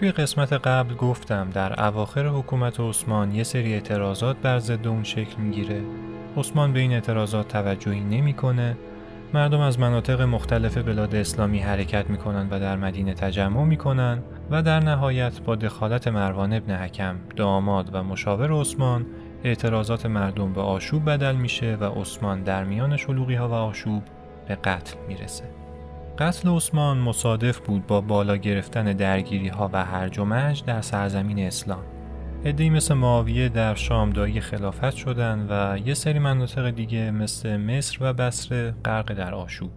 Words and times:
توی 0.00 0.12
قسمت 0.12 0.52
قبل 0.52 0.94
گفتم 0.94 1.50
در 1.50 1.86
اواخر 1.86 2.26
حکومت 2.26 2.80
عثمان 2.80 3.34
یه 3.34 3.42
سری 3.42 3.74
اعتراضات 3.74 4.36
بر 4.36 4.58
ضد 4.58 4.86
اون 4.86 5.04
شکل 5.04 5.36
می‌گیره. 5.42 5.82
عثمان 6.36 6.72
به 6.72 6.80
این 6.80 6.92
اعتراضات 6.92 7.48
توجهی 7.48 8.00
نمی‌کنه. 8.00 8.76
مردم 9.34 9.60
از 9.60 9.80
مناطق 9.80 10.22
مختلف 10.22 10.78
بلاد 10.78 11.14
اسلامی 11.14 11.58
حرکت 11.58 12.10
می‌کنن 12.10 12.48
و 12.50 12.60
در 12.60 12.76
مدینه 12.76 13.14
تجمع 13.14 13.64
می‌کنن 13.64 14.22
و 14.50 14.62
در 14.62 14.80
نهایت 14.80 15.40
با 15.40 15.56
دخالت 15.56 16.08
مروان 16.08 16.52
ابن 16.52 16.74
حکم 16.76 17.16
داماد 17.36 17.90
و 17.92 18.02
مشاور 18.02 18.60
عثمان 18.60 19.06
اعتراضات 19.44 20.06
مردم 20.06 20.52
به 20.52 20.60
آشوب 20.60 21.10
بدل 21.10 21.36
میشه 21.36 21.76
و 21.80 21.84
عثمان 22.00 22.42
در 22.42 22.64
میان 22.64 22.96
شلوغی 22.96 23.34
ها 23.34 23.48
و 23.48 23.52
آشوب 23.52 24.02
به 24.48 24.54
قتل 24.54 24.96
می‌رسه. 25.08 25.59
قتل 26.18 26.48
عثمان 26.48 26.98
مصادف 26.98 27.58
بود 27.58 27.86
با 27.86 28.00
بالا 28.00 28.36
گرفتن 28.36 28.92
درگیری 28.92 29.48
ها 29.48 29.70
و 29.72 29.84
هرج 29.84 30.18
و 30.18 30.52
در 30.66 30.80
سرزمین 30.80 31.38
اسلام. 31.38 31.84
ادهی 32.44 32.70
مثل 32.70 32.94
معاویه 32.94 33.48
در 33.48 33.74
شام 33.74 34.10
دایی 34.10 34.40
خلافت 34.40 34.96
شدن 34.96 35.46
و 35.50 35.78
یه 35.78 35.94
سری 35.94 36.18
مناطق 36.18 36.70
دیگه 36.70 37.10
مثل 37.10 37.56
مصر 37.56 37.98
و 38.00 38.12
بصره 38.12 38.74
غرق 38.84 39.12
در 39.12 39.34
آشوب. 39.34 39.70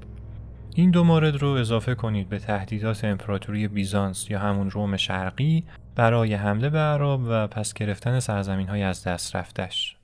این 0.75 0.91
دو 0.91 1.03
مورد 1.03 1.35
رو 1.35 1.47
اضافه 1.47 1.95
کنید 1.95 2.29
به 2.29 2.39
تهدیدات 2.39 3.05
امپراتوری 3.05 3.67
بیزانس 3.67 4.29
یا 4.31 4.39
همون 4.39 4.69
روم 4.69 4.97
شرقی 4.97 5.65
برای 5.95 6.33
حمله 6.33 6.69
به 6.69 6.79
عرب 6.79 7.19
و 7.27 7.47
پس 7.47 7.73
گرفتن 7.73 8.19
سرزمین 8.19 8.67
های 8.67 8.83
از 8.83 9.03
دست 9.03 9.35
رفتش. 9.35 9.97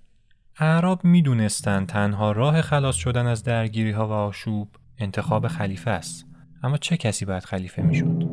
اعراب 0.59 1.05
می‌دونستند 1.05 1.87
تنها 1.87 2.31
راه 2.31 2.61
خلاص 2.61 2.95
شدن 2.95 3.27
از 3.27 3.43
درگیری 3.43 3.91
ها 3.91 4.07
و 4.07 4.11
آشوب 4.11 4.67
انتخاب 4.99 5.47
خلیفه 5.47 5.91
است. 5.91 6.25
اما 6.63 6.77
چه 6.77 6.97
کسی 6.97 7.25
باید 7.25 7.43
خلیفه 7.43 7.81
می‌شد؟ 7.81 8.28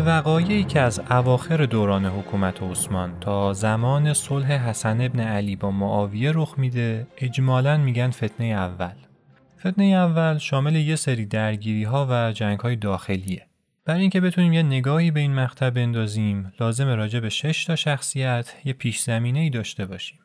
وقایعی 0.00 0.64
که 0.64 0.80
از 0.80 1.00
اواخر 1.10 1.66
دوران 1.66 2.06
حکومت 2.06 2.62
عثمان 2.62 3.20
تا 3.20 3.52
زمان 3.52 4.14
صلح 4.14 4.52
حسن 4.52 5.00
ابن 5.00 5.20
علی 5.20 5.56
با 5.56 5.70
معاویه 5.70 6.32
رخ 6.34 6.54
میده 6.58 7.06
اجمالا 7.16 7.76
میگن 7.76 8.10
فتنه 8.10 8.46
اول. 8.46 8.94
فتنه 9.60 9.84
اول 9.84 10.38
شامل 10.38 10.76
یه 10.76 10.96
سری 10.96 11.26
درگیری 11.26 11.84
ها 11.84 12.06
و 12.10 12.32
جنگ 12.32 12.60
های 12.60 12.76
داخلیه. 12.76 13.46
برای 13.84 14.00
اینکه 14.00 14.20
بتونیم 14.20 14.52
یه 14.52 14.62
نگاهی 14.62 15.10
به 15.10 15.20
این 15.20 15.34
مقطع 15.34 15.70
بندازیم 15.70 16.52
لازم 16.60 16.88
راجع 16.88 17.20
به 17.20 17.28
شش 17.28 17.64
تا 17.64 17.76
شخصیت 17.76 18.54
یه 18.64 18.72
پیش 18.72 19.00
زمینه 19.00 19.38
ای 19.38 19.50
داشته 19.50 19.86
باشیم. 19.86 20.18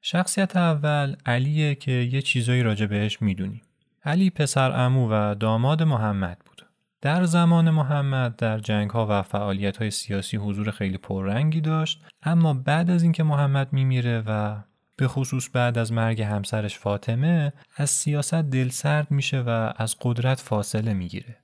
شخصیت 0.00 0.56
اول 0.56 1.16
علیه 1.26 1.74
که 1.74 1.92
یه 1.92 2.22
چیزایی 2.22 2.62
راجع 2.62 2.86
بهش 2.86 3.22
می‌دونیم. 3.22 3.62
علی 4.04 4.30
پسر 4.30 4.72
امو 4.72 5.08
و 5.12 5.34
داماد 5.34 5.82
محمد 5.82 6.38
بود. 6.46 6.65
در 7.06 7.24
زمان 7.24 7.70
محمد 7.70 8.36
در 8.36 8.58
جنگ 8.58 8.90
ها 8.90 9.06
و 9.10 9.22
فعالیت 9.22 9.76
های 9.76 9.90
سیاسی 9.90 10.36
حضور 10.36 10.70
خیلی 10.70 10.98
پررنگی 10.98 11.60
داشت 11.60 12.04
اما 12.22 12.54
بعد 12.54 12.90
از 12.90 13.02
اینکه 13.02 13.22
محمد 13.22 13.72
میمیره 13.72 14.22
و 14.26 14.56
به 14.96 15.08
خصوص 15.08 15.48
بعد 15.52 15.78
از 15.78 15.92
مرگ 15.92 16.22
همسرش 16.22 16.78
فاطمه 16.78 17.52
از 17.76 17.90
سیاست 17.90 18.34
دلسرد 18.34 19.10
میشه 19.10 19.40
و 19.40 19.72
از 19.76 19.96
قدرت 20.00 20.40
فاصله 20.40 20.94
می‌گیره. 20.94 21.36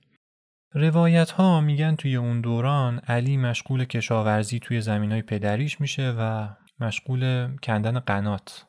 روایت 0.73 1.31
ها 1.31 1.61
میگن 1.61 1.95
توی 1.95 2.15
اون 2.15 2.41
دوران 2.41 2.99
علی 2.99 3.37
مشغول 3.37 3.85
کشاورزی 3.85 4.59
توی 4.59 4.81
زمین 4.81 5.11
های 5.11 5.21
پدریش 5.21 5.81
میشه 5.81 6.15
و 6.19 6.47
مشغول 6.79 7.55
کندن 7.57 7.99
قنات 7.99 8.65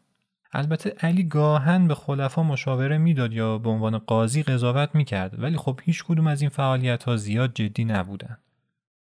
البته 0.55 0.91
علی 0.91 1.25
گاهن 1.25 1.89
به 1.89 1.95
خلفا 1.95 2.43
مشاوره 2.43 2.99
می‌داد 2.99 3.33
یا 3.33 3.59
به 3.59 3.71
عنوان 3.71 3.99
قاضی 3.99 4.43
قضاوت 4.43 4.95
می‌کرد 4.95 5.43
ولی 5.43 5.57
خب 5.57 5.81
هیچ 5.85 6.05
کدوم 6.05 6.27
از 6.27 6.41
این 6.41 6.51
فعالیت 6.51 7.05
ها 7.05 7.17
زیاد 7.17 7.55
جدی 7.55 7.85
نبودن. 7.85 8.37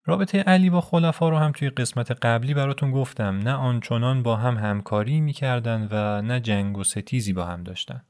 رابطه 0.06 0.40
علی 0.40 0.70
با 0.70 0.82
خلفا 0.82 1.30
رو 1.30 1.38
هم 1.38 1.52
توی 1.52 1.70
قسمت 1.70 2.12
قبلی 2.12 2.54
براتون 2.54 2.92
گفتم 2.92 3.40
نه 3.40 3.54
آنچنان 3.54 4.24
با 4.24 4.36
هم 4.36 4.58
همکاری 4.58 5.22
می‌کردن 5.22 5.88
و 5.92 6.22
نه 6.22 6.40
جنگ 6.40 6.78
و 6.78 6.84
ستیزی 6.84 7.34
با 7.34 7.46
هم 7.46 7.64
داشتن. 7.64 8.02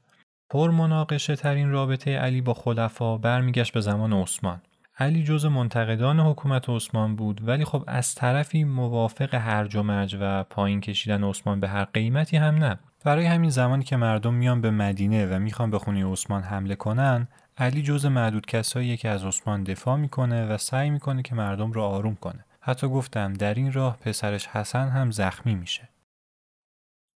پر 0.50 0.70
مناقشه 0.70 1.36
ترین 1.36 1.70
رابطه 1.70 2.18
علی 2.18 2.40
با 2.40 2.54
خلفا 2.54 3.18
برمیگشت 3.18 3.72
به 3.72 3.80
زمان 3.80 4.12
عثمان. 4.12 4.60
علی 4.98 5.24
جز 5.24 5.46
منتقدان 5.46 6.20
حکومت 6.20 6.68
عثمان 6.68 7.16
بود 7.16 7.48
ولی 7.48 7.64
خب 7.64 7.84
از 7.86 8.14
طرفی 8.14 8.64
موافق 8.64 9.34
هرج 9.34 9.76
و 9.76 9.82
مرج 9.82 10.16
و 10.20 10.44
پایین 10.44 10.80
کشیدن 10.80 11.24
عثمان 11.24 11.60
به 11.60 11.68
هر 11.68 11.84
قیمتی 11.84 12.36
هم 12.36 12.64
نبود. 12.64 12.89
برای 13.04 13.26
همین 13.26 13.50
زمانی 13.50 13.84
که 13.84 13.96
مردم 13.96 14.34
میان 14.34 14.60
به 14.60 14.70
مدینه 14.70 15.26
و 15.26 15.38
می‌خوان 15.38 15.70
به 15.70 15.78
خونه 15.78 16.12
عثمان 16.12 16.42
حمله 16.42 16.74
کنن 16.74 17.28
علی 17.58 17.82
جز 17.82 18.06
معدود 18.06 18.46
کسایی 18.46 18.96
که 18.96 19.08
از 19.08 19.24
عثمان 19.24 19.64
دفاع 19.64 19.96
می‌کنه 19.96 20.46
و 20.46 20.58
سعی 20.58 20.90
می‌کنه 20.90 21.22
که 21.22 21.34
مردم 21.34 21.72
رو 21.72 21.82
آروم 21.82 22.14
کنه. 22.14 22.44
حتی 22.60 22.88
گفتم 22.88 23.32
در 23.32 23.54
این 23.54 23.72
راه 23.72 23.96
پسرش 23.96 24.46
حسن 24.46 24.88
هم 24.88 25.10
زخمی 25.10 25.54
میشه. 25.54 25.88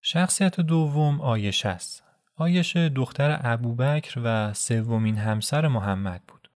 شخصیت 0.03 0.61
دوم 0.61 1.21
آیشه 1.21 1.69
است 1.69 2.03
آیشه 2.37 2.89
دختر 2.89 3.41
ابوبکر 3.43 4.21
و 4.25 4.53
سومین 4.55 5.17
همسر 5.17 5.69
محمد 5.69 6.23
بود. 6.29 6.51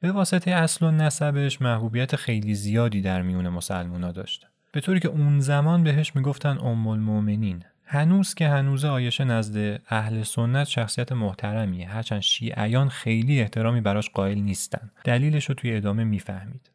به 0.00 0.12
واسطه 0.12 0.50
اصل 0.50 0.86
و 0.86 0.90
نسبش 0.90 1.62
محبوبیت 1.62 2.16
خیلی 2.16 2.54
زیادی 2.54 3.00
در 3.00 3.22
میون 3.22 3.48
مسلمونا 3.48 4.12
داشت. 4.12 4.46
به 4.72 4.80
طوری 4.80 5.00
که 5.00 5.08
اون 5.08 5.40
زمان 5.40 5.84
بهش 5.84 6.16
می‌گفتن 6.16 6.58
ام 6.58 6.86
المؤمنین. 6.86 7.64
هنوز 7.86 8.34
که 8.34 8.48
هنوز 8.48 8.84
آیشه 8.84 9.24
نزد 9.24 9.80
اهل 9.88 10.22
سنت 10.22 10.68
شخصیت 10.68 11.12
محترمیه. 11.12 11.88
هرچند 11.88 12.20
شیعیان 12.20 12.88
خیلی 12.88 13.40
احترامی 13.40 13.80
براش 13.80 14.10
قائل 14.10 14.38
نیستن. 14.38 14.90
دلیلش 15.04 15.44
رو 15.44 15.54
توی 15.54 15.76
ادامه 15.76 16.04
می‌فهمید. 16.04 16.70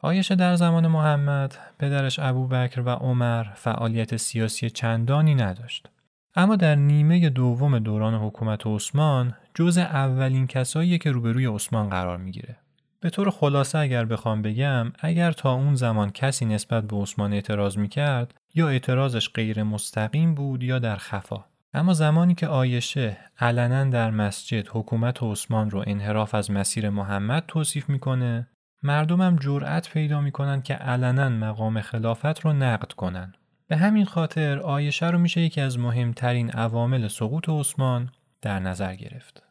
آیشه 0.00 0.34
در 0.34 0.54
زمان 0.54 0.86
محمد 0.86 1.58
پدرش 1.78 2.18
ابوبکر 2.18 2.80
و 2.80 2.88
عمر 2.88 3.44
فعالیت 3.54 4.16
سیاسی 4.16 4.70
چندانی 4.70 5.34
نداشت. 5.34 5.88
اما 6.34 6.56
در 6.56 6.74
نیمه 6.74 7.28
دوم 7.28 7.78
دوران 7.78 8.14
حکومت 8.14 8.66
عثمان 8.66 9.34
جز 9.54 9.78
اولین 9.78 10.46
کسایی 10.46 10.98
که 10.98 11.12
روبروی 11.12 11.46
عثمان 11.46 11.88
قرار 11.88 12.16
می‌گیره. 12.16 12.56
به 13.00 13.10
طور 13.10 13.30
خلاصه 13.30 13.78
اگر 13.78 14.04
بخوام 14.04 14.42
بگم 14.42 14.92
اگر 15.00 15.32
تا 15.32 15.52
اون 15.52 15.74
زمان 15.74 16.10
کسی 16.10 16.44
نسبت 16.44 16.84
به 16.84 16.96
عثمان 16.96 17.32
اعتراض 17.32 17.78
می‌کرد 17.78 18.34
یا 18.54 18.68
اعتراضش 18.68 19.30
غیر 19.30 19.62
مستقیم 19.62 20.34
بود 20.34 20.62
یا 20.62 20.78
در 20.78 20.96
خفا. 20.96 21.44
اما 21.74 21.92
زمانی 21.92 22.34
که 22.34 22.46
آیشه 22.46 23.16
علنا 23.38 23.84
در 23.84 24.10
مسجد 24.10 24.68
حکومت 24.68 25.22
عثمان 25.22 25.70
رو 25.70 25.84
انحراف 25.86 26.34
از 26.34 26.50
مسیر 26.50 26.90
محمد 26.90 27.44
توصیف 27.48 27.88
می‌کنه 27.88 28.48
مردمم 28.82 29.36
جرأت 29.36 29.90
پیدا 29.90 30.20
می‌کنن 30.20 30.62
که 30.62 30.74
علنا 30.74 31.28
مقام 31.28 31.80
خلافت 31.80 32.40
رو 32.40 32.52
نقد 32.52 32.92
کنن. 32.92 33.32
به 33.68 33.76
همین 33.76 34.04
خاطر 34.04 34.58
آیشه 34.58 35.10
رو 35.10 35.18
میشه 35.18 35.40
یکی 35.40 35.60
از 35.60 35.78
مهمترین 35.78 36.50
عوامل 36.50 37.08
سقوط 37.08 37.48
عثمان 37.48 38.10
در 38.42 38.60
نظر 38.60 38.94
گرفت. 38.94 39.42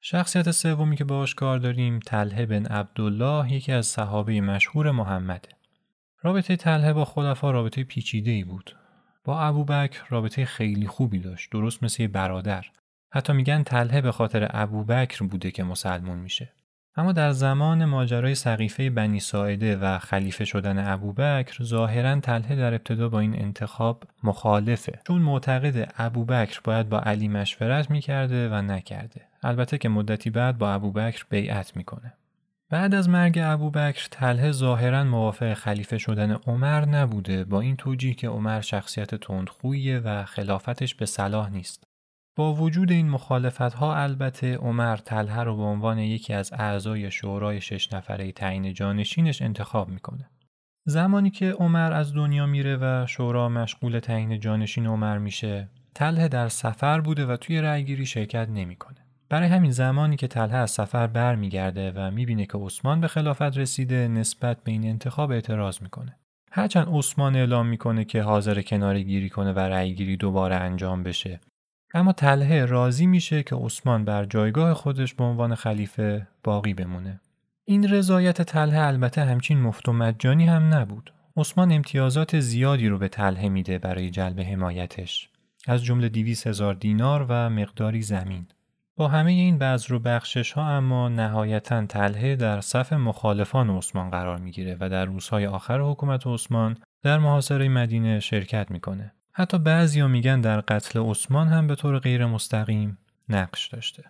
شخصیت 0.00 0.50
سومی 0.50 0.96
که 0.96 1.04
باش 1.04 1.34
کار 1.34 1.58
داریم 1.58 1.98
تله 1.98 2.46
بن 2.46 2.66
عبدالله 2.66 3.52
یکی 3.52 3.72
از 3.72 3.86
صحابه 3.86 4.40
مشهور 4.40 4.90
محمده. 4.90 5.48
رابطه 6.26 6.56
تله 6.56 6.92
با 6.92 7.04
خلفا 7.04 7.50
رابطه 7.50 7.84
پیچیده 7.84 8.30
ای 8.30 8.44
بود. 8.44 8.76
با 9.24 9.40
ابوبکر 9.40 10.02
رابطه 10.08 10.44
خیلی 10.44 10.86
خوبی 10.86 11.18
داشت 11.18 11.50
درست 11.50 11.82
مثل 11.82 12.06
برادر. 12.06 12.66
حتی 13.12 13.32
میگن 13.32 13.62
تله 13.62 14.00
به 14.00 14.12
خاطر 14.12 14.48
ابوبکر 14.50 15.24
بوده 15.24 15.50
که 15.50 15.64
مسلمون 15.64 16.18
میشه. 16.18 16.52
اما 16.96 17.12
در 17.12 17.32
زمان 17.32 17.84
ماجرای 17.84 18.34
سقیفه 18.34 18.90
بنی 18.90 19.20
ساعده 19.20 19.76
و 19.76 19.98
خلیفه 19.98 20.44
شدن 20.44 20.92
ابوبکر 20.92 21.64
ظاهرا 21.64 22.20
تله 22.20 22.56
در 22.56 22.74
ابتدا 22.74 23.08
با 23.08 23.20
این 23.20 23.42
انتخاب 23.42 24.04
مخالفه 24.22 25.00
چون 25.06 25.22
معتقد 25.22 25.92
ابوبکر 25.98 26.60
باید 26.64 26.88
با 26.88 27.00
علی 27.00 27.28
مشورت 27.28 27.90
می‌کرده 27.90 28.48
و 28.48 28.54
نکرده 28.54 29.20
البته 29.42 29.78
که 29.78 29.88
مدتی 29.88 30.30
بعد 30.30 30.58
با 30.58 30.72
ابوبکر 30.72 31.26
بیعت 31.30 31.76
می‌کنه 31.76 32.12
بعد 32.70 32.94
از 32.94 33.08
مرگ 33.08 33.38
ابوبکر 33.42 34.08
تله 34.10 34.52
ظاهرا 34.52 35.04
موافق 35.04 35.54
خلیفه 35.54 35.98
شدن 35.98 36.32
عمر 36.32 36.84
نبوده 36.84 37.44
با 37.44 37.60
این 37.60 37.76
توجیه 37.76 38.14
که 38.14 38.28
عمر 38.28 38.60
شخصیت 38.60 39.14
تندخویه 39.14 39.98
و 39.98 40.24
خلافتش 40.24 40.94
به 40.94 41.06
صلاح 41.06 41.50
نیست 41.50 41.84
با 42.36 42.54
وجود 42.54 42.92
این 42.92 43.10
مخالفت 43.10 43.60
ها 43.60 43.96
البته 43.96 44.56
عمر 44.56 44.96
تله 44.96 45.42
رو 45.42 45.56
به 45.56 45.62
عنوان 45.62 45.98
یکی 45.98 46.32
از 46.32 46.52
اعضای 46.52 47.10
شورای 47.10 47.60
شش 47.60 47.92
نفره 47.92 48.32
تعیین 48.32 48.74
جانشینش 48.74 49.42
انتخاب 49.42 49.88
می‌کنه. 49.88 50.30
زمانی 50.86 51.30
که 51.30 51.52
عمر 51.52 51.92
از 51.92 52.14
دنیا 52.14 52.46
میره 52.46 52.76
و 52.76 53.06
شورا 53.06 53.48
مشغول 53.48 53.98
تعیین 53.98 54.40
جانشین 54.40 54.86
عمر 54.86 55.18
میشه، 55.18 55.68
تله 55.94 56.28
در 56.28 56.48
سفر 56.48 57.00
بوده 57.00 57.26
و 57.26 57.36
توی 57.36 57.60
رأیگیری 57.60 58.06
شرکت 58.06 58.48
نمی‌کنه. 58.48 59.05
برای 59.28 59.48
همین 59.48 59.70
زمانی 59.70 60.16
که 60.16 60.26
تله 60.26 60.54
از 60.54 60.70
سفر 60.70 61.06
برمیگرده 61.06 61.92
و 61.96 62.10
می‌بینه 62.10 62.46
که 62.46 62.58
عثمان 62.58 63.00
به 63.00 63.08
خلافت 63.08 63.58
رسیده 63.58 64.08
نسبت 64.08 64.64
به 64.64 64.72
این 64.72 64.84
انتخاب 64.84 65.30
اعتراض 65.30 65.82
می‌کنه. 65.82 66.16
هرچند 66.52 66.88
عثمان 66.90 67.36
اعلام 67.36 67.66
می‌کنه 67.66 68.04
که 68.04 68.22
حاضر 68.22 68.62
کناری 68.62 69.04
گیری 69.04 69.28
کنه 69.28 69.52
و 69.52 69.58
رأیگیری 69.58 70.16
دوباره 70.16 70.56
انجام 70.56 71.02
بشه 71.02 71.40
اما 71.94 72.12
تله 72.12 72.64
راضی 72.64 73.06
میشه 73.06 73.42
که 73.42 73.56
عثمان 73.56 74.04
بر 74.04 74.24
جایگاه 74.24 74.74
خودش 74.74 75.14
به 75.14 75.24
عنوان 75.24 75.54
خلیفه 75.54 76.26
باقی 76.44 76.74
بمونه. 76.74 77.20
این 77.64 77.88
رضایت 77.88 78.42
تله 78.42 78.78
البته 78.78 79.24
همچین 79.24 79.60
مفت 79.60 79.88
و 79.88 79.92
مجانی 79.92 80.46
هم 80.46 80.74
نبود. 80.74 81.12
عثمان 81.36 81.72
امتیازات 81.72 82.40
زیادی 82.40 82.88
رو 82.88 82.98
به 82.98 83.08
تله 83.08 83.48
میده 83.48 83.78
برای 83.78 84.10
جلب 84.10 84.40
حمایتش. 84.40 85.28
از 85.66 85.84
جمله 85.84 86.08
دیویس 86.08 86.46
هزار 86.46 86.74
دینار 86.74 87.26
و 87.28 87.50
مقداری 87.50 88.02
زمین. 88.02 88.46
با 88.98 89.08
همه 89.08 89.32
این 89.32 89.58
بعض 89.58 89.90
رو 89.90 89.98
بخشش 89.98 90.52
ها 90.52 90.68
اما 90.68 91.08
نهایتا 91.08 91.86
تله 91.86 92.36
در 92.36 92.60
صف 92.60 92.92
مخالفان 92.92 93.70
عثمان 93.70 94.10
قرار 94.10 94.38
می‌گیره 94.38 94.76
و 94.80 94.88
در 94.88 95.04
روزهای 95.04 95.46
آخر 95.46 95.80
حکومت 95.80 96.26
عثمان 96.26 96.76
در 97.02 97.18
محاصره 97.18 97.68
مدینه 97.68 98.20
شرکت 98.20 98.70
می‌کنه. 98.70 99.12
حتی 99.32 99.58
بعضیا 99.58 100.08
میگن 100.08 100.40
در 100.40 100.60
قتل 100.60 101.00
عثمان 101.00 101.48
هم 101.48 101.66
به 101.66 101.74
طور 101.74 101.98
غیر 101.98 102.26
مستقیم 102.26 102.98
نقش 103.28 103.68
داشته. 103.68 104.04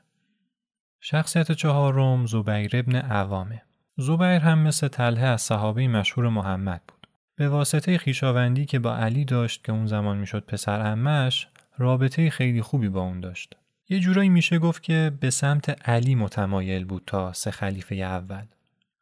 شخصیت 1.01 1.53
چهارم 1.53 2.27
زبیر 2.27 2.77
ابن 2.77 2.97
عوامه. 2.97 3.63
زبیر 3.97 4.41
هم 4.41 4.59
مثل 4.59 4.89
تله 4.89 5.21
از 5.21 5.43
صحابه 5.43 5.89
مشهور 5.89 6.29
محمد 6.29 6.83
بود. 6.89 7.07
به 7.37 7.49
واسطه 7.49 7.99
خیشاوندی 7.99 8.67
که 8.67 8.79
با 8.79 8.97
علی 8.97 9.25
داشت 9.25 9.65
که 9.65 9.73
اون 9.73 9.87
زمان 9.87 10.17
می‌شد 10.19 10.45
پسر 10.45 10.81
امش 10.81 11.49
رابطه 11.79 12.31
خیلی 12.31 12.63
خوبی 12.63 12.89
با 12.89 13.01
اون 13.01 13.21
داشت. 13.21 13.57
یه 13.89 13.99
جورایی 13.99 14.29
میشه 14.29 14.59
گفت 14.59 14.83
که 14.83 15.13
به 15.21 15.31
سمت 15.31 15.89
علی 15.89 16.15
متمایل 16.15 16.85
بود 16.85 17.03
تا 17.07 17.33
سه 17.33 17.51
خلیفه 17.51 17.95
اول. 17.95 18.45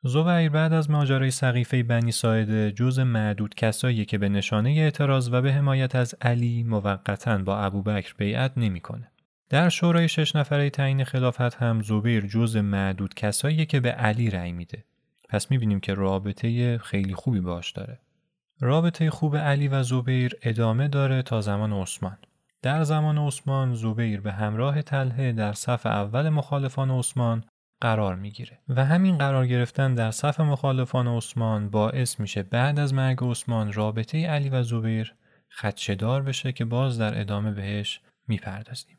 زبیر 0.02 0.48
بعد 0.48 0.72
از 0.72 0.90
ماجرای 0.90 1.30
سقیفه 1.30 1.82
بنی 1.82 2.12
ساعده 2.12 2.72
جز 2.72 2.98
معدود 2.98 3.54
کسایی 3.54 4.04
که 4.04 4.18
به 4.18 4.28
نشانه 4.28 4.70
اعتراض 4.70 5.28
و 5.32 5.42
به 5.42 5.52
حمایت 5.52 5.94
از 5.94 6.14
علی 6.20 6.62
موقتا 6.62 7.38
با 7.38 7.58
ابوبکر 7.58 8.14
بیعت 8.18 8.52
نمی‌کنه. 8.56 9.10
در 9.48 9.68
شورای 9.68 10.08
شش 10.08 10.36
نفره 10.36 10.70
تعیین 10.70 11.04
خلافت 11.04 11.54
هم 11.54 11.82
زبیر 11.82 12.26
جز 12.26 12.56
معدود 12.56 13.14
کسایی 13.14 13.66
که 13.66 13.80
به 13.80 13.90
علی 13.90 14.30
رأی 14.30 14.52
میده. 14.52 14.84
پس 15.28 15.50
می‌بینیم 15.50 15.80
که 15.80 15.94
رابطه 15.94 16.78
خیلی 16.78 17.14
خوبی 17.14 17.40
باش 17.40 17.70
داره. 17.72 18.00
رابطه 18.60 19.10
خوب 19.10 19.36
علی 19.36 19.68
و 19.68 19.82
زبیر 19.82 20.36
ادامه 20.42 20.88
داره 20.88 21.22
تا 21.22 21.40
زمان 21.40 21.72
عثمان. 21.72 22.16
در 22.64 22.82
زمان 22.82 23.18
عثمان 23.18 23.74
زبیر 23.74 24.20
به 24.20 24.32
همراه 24.32 24.82
تله 24.82 25.32
در 25.32 25.52
صف 25.52 25.86
اول 25.86 26.28
مخالفان 26.28 26.90
عثمان 26.90 27.44
قرار 27.80 28.14
می‌گیره 28.14 28.58
و 28.68 28.84
همین 28.84 29.18
قرار 29.18 29.46
گرفتن 29.46 29.94
در 29.94 30.10
صف 30.10 30.40
مخالفان 30.40 31.08
عثمان 31.08 31.70
باعث 31.70 32.20
میشه 32.20 32.42
بعد 32.42 32.78
از 32.78 32.94
مرگ 32.94 33.18
عثمان 33.24 33.72
رابطه 33.72 34.26
علی 34.26 34.48
و 34.48 34.62
زبیر 34.62 35.14
خدشدار 35.50 36.22
بشه 36.22 36.52
که 36.52 36.64
باز 36.64 36.98
در 36.98 37.20
ادامه 37.20 37.50
بهش 37.50 38.00
می‌پردازیم. 38.28 38.98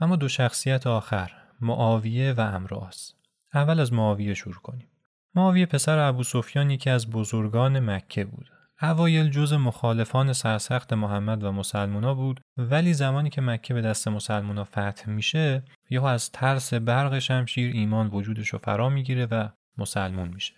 اما 0.00 0.16
دو 0.16 0.28
شخصیت 0.28 0.86
آخر 0.86 1.32
معاویه 1.60 2.32
و 2.32 2.40
امراض. 2.40 3.12
اول 3.54 3.80
از 3.80 3.92
معاویه 3.92 4.34
شروع 4.34 4.62
کنیم. 4.62 4.88
معاویه 5.34 5.66
پسر 5.66 5.98
ابو 5.98 6.22
سفیان 6.22 6.70
یکی 6.70 6.90
از 6.90 7.10
بزرگان 7.10 7.80
مکه 7.80 8.24
بود. 8.24 8.50
اوایل 8.82 9.30
جز 9.30 9.52
مخالفان 9.52 10.32
سرسخت 10.32 10.92
محمد 10.92 11.44
و 11.44 11.52
مسلمونا 11.52 12.14
بود 12.14 12.40
ولی 12.56 12.94
زمانی 12.94 13.30
که 13.30 13.40
مکه 13.40 13.74
به 13.74 13.80
دست 13.80 14.08
مسلمونا 14.08 14.64
فتح 14.64 15.10
میشه 15.10 15.62
یا 15.90 16.08
از 16.08 16.30
ترس 16.30 16.74
برق 16.74 17.18
شمشیر 17.18 17.72
ایمان 17.72 18.06
وجودش 18.06 18.48
رو 18.48 18.58
فرا 18.58 18.88
می‌گیره 18.88 19.26
و 19.26 19.48
مسلمون 19.78 20.28
میشه. 20.28 20.54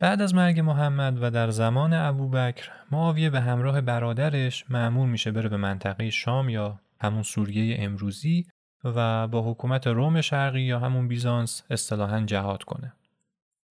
بعد 0.00 0.22
از 0.22 0.34
مرگ 0.34 0.60
محمد 0.60 1.22
و 1.22 1.30
در 1.30 1.50
زمان 1.50 1.92
ابوبکر 1.92 2.70
معاویه 2.90 3.30
به 3.30 3.40
همراه 3.40 3.80
برادرش 3.80 4.64
معمول 4.70 5.08
میشه 5.08 5.30
بره 5.30 5.48
به 5.48 5.56
منطقه 5.56 6.10
شام 6.10 6.48
یا 6.48 6.80
همون 7.00 7.22
سوریه 7.22 7.76
امروزی 7.80 8.46
و 8.84 9.28
با 9.28 9.50
حکومت 9.50 9.86
روم 9.86 10.20
شرقی 10.20 10.60
یا 10.60 10.78
همون 10.78 11.08
بیزانس 11.08 11.62
اصطلاحا 11.70 12.20
جهاد 12.20 12.62
کنه. 12.62 12.92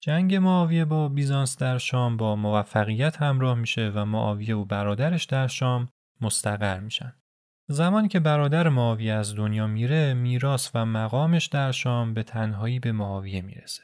جنگ 0.05 0.35
معاویه 0.35 0.85
با 0.85 1.09
بیزانس 1.09 1.57
در 1.57 1.77
شام 1.77 2.17
با 2.17 2.35
موفقیت 2.35 3.21
همراه 3.21 3.55
میشه 3.55 3.91
و 3.95 4.05
معاویه 4.05 4.55
و 4.55 4.65
برادرش 4.65 5.23
در 5.23 5.47
شام 5.47 5.89
مستقر 6.21 6.79
میشن. 6.79 7.13
زمانی 7.67 8.07
که 8.07 8.19
برادر 8.19 8.69
معاویه 8.69 9.13
از 9.13 9.35
دنیا 9.35 9.67
میره 9.67 10.13
میراث 10.13 10.71
و 10.73 10.85
مقامش 10.85 11.45
در 11.45 11.71
شام 11.71 12.13
به 12.13 12.23
تنهایی 12.23 12.79
به 12.79 12.91
معاویه 12.91 13.41
می‌رسه. 13.41 13.83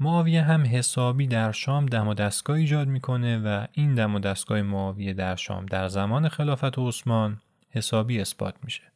معاویه 0.00 0.42
هم 0.42 0.66
حسابی 0.66 1.26
در 1.26 1.52
شام 1.52 1.86
دم 1.86 2.08
و 2.08 2.14
دستگاه 2.14 2.56
ایجاد 2.56 2.88
می‌کنه 2.88 3.38
و 3.38 3.66
این 3.72 3.94
دم 3.94 4.14
و 4.14 4.18
دستگاه 4.18 4.62
معاویه 4.62 5.14
در 5.14 5.36
شام 5.36 5.66
در 5.66 5.88
زمان 5.88 6.28
خلافت 6.28 6.78
عثمان 6.78 7.40
حسابی 7.70 8.20
اثبات 8.20 8.54
میشه. 8.62 8.92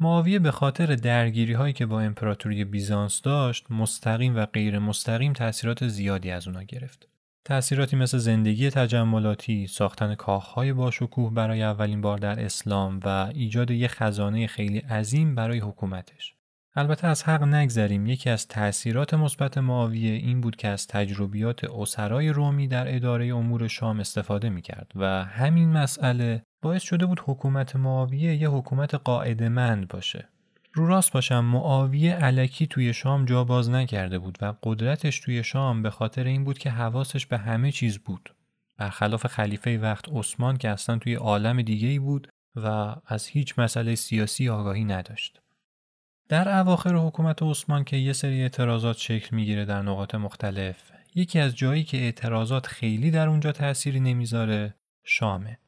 معاویه 0.00 0.38
به 0.38 0.50
خاطر 0.50 0.86
درگیری 0.86 1.52
هایی 1.52 1.72
که 1.72 1.86
با 1.86 2.00
امپراتوری 2.00 2.64
بیزانس 2.64 3.22
داشت 3.22 3.70
مستقیم 3.70 4.36
و 4.36 4.46
غیر 4.46 4.78
مستقیم 4.78 5.32
تاثیرات 5.32 5.88
زیادی 5.88 6.30
از 6.30 6.48
اونا 6.48 6.62
گرفت. 6.62 7.08
تأثیراتی 7.44 7.96
مثل 7.96 8.18
زندگی 8.18 8.70
تجملاتی، 8.70 9.66
ساختن 9.66 10.14
کاخهای 10.14 10.72
باشکوه 10.72 11.34
برای 11.34 11.62
اولین 11.62 12.00
بار 12.00 12.18
در 12.18 12.44
اسلام 12.44 13.00
و 13.04 13.08
ایجاد 13.34 13.70
یک 13.70 13.90
خزانه 13.90 14.46
خیلی 14.46 14.78
عظیم 14.78 15.34
برای 15.34 15.58
حکومتش. 15.58 16.34
البته 16.74 17.06
از 17.06 17.22
حق 17.22 17.42
نگذریم 17.42 18.06
یکی 18.06 18.30
از 18.30 18.48
تأثیرات 18.48 19.14
مثبت 19.14 19.58
معاویه 19.58 20.12
این 20.12 20.40
بود 20.40 20.56
که 20.56 20.68
از 20.68 20.86
تجربیات 20.86 21.64
اسرای 21.64 22.28
رومی 22.28 22.68
در 22.68 22.96
اداره 22.96 23.26
امور 23.26 23.68
شام 23.68 24.00
استفاده 24.00 24.50
می‌کرد 24.50 24.92
و 24.94 25.24
همین 25.24 25.72
مسئله 25.72 26.42
باعث 26.62 26.82
شده 26.82 27.06
بود 27.06 27.20
حکومت 27.26 27.76
معاویه 27.76 28.36
یه 28.36 28.48
حکومت 28.48 28.94
قاعدمند 28.94 29.88
باشه. 29.88 30.28
رو 30.72 30.86
راست 30.86 31.12
باشم 31.12 31.44
معاویه 31.44 32.14
علکی 32.14 32.66
توی 32.66 32.94
شام 32.94 33.24
جا 33.24 33.44
باز 33.44 33.70
نکرده 33.70 34.18
بود 34.18 34.38
و 34.40 34.54
قدرتش 34.62 35.20
توی 35.20 35.44
شام 35.44 35.82
به 35.82 35.90
خاطر 35.90 36.24
این 36.24 36.44
بود 36.44 36.58
که 36.58 36.70
حواسش 36.70 37.26
به 37.26 37.38
همه 37.38 37.72
چیز 37.72 37.98
بود. 37.98 38.34
برخلاف 38.78 39.26
خلیفه 39.26 39.78
وقت 39.78 40.08
عثمان 40.12 40.56
که 40.56 40.68
اصلا 40.68 40.98
توی 40.98 41.14
عالم 41.14 41.62
دیگه 41.62 41.88
ای 41.88 41.98
بود 41.98 42.28
و 42.56 42.96
از 43.06 43.26
هیچ 43.26 43.58
مسئله 43.58 43.94
سیاسی 43.94 44.48
آگاهی 44.48 44.84
نداشت. 44.84 45.40
در 46.28 46.58
اواخر 46.58 46.94
حکومت 46.94 47.42
عثمان 47.42 47.84
که 47.84 47.96
یه 47.96 48.12
سری 48.12 48.42
اعتراضات 48.42 48.96
شکل 48.98 49.36
می‌گیره 49.36 49.64
در 49.64 49.82
نقاط 49.82 50.14
مختلف 50.14 50.92
یکی 51.14 51.38
از 51.38 51.56
جایی 51.56 51.84
که 51.84 51.98
اعتراضات 51.98 52.66
خیلی 52.66 53.10
در 53.10 53.28
اونجا 53.28 53.52
تأثیری 53.52 54.00
نمی‌ذاره 54.00 54.74
شامه 55.04 55.58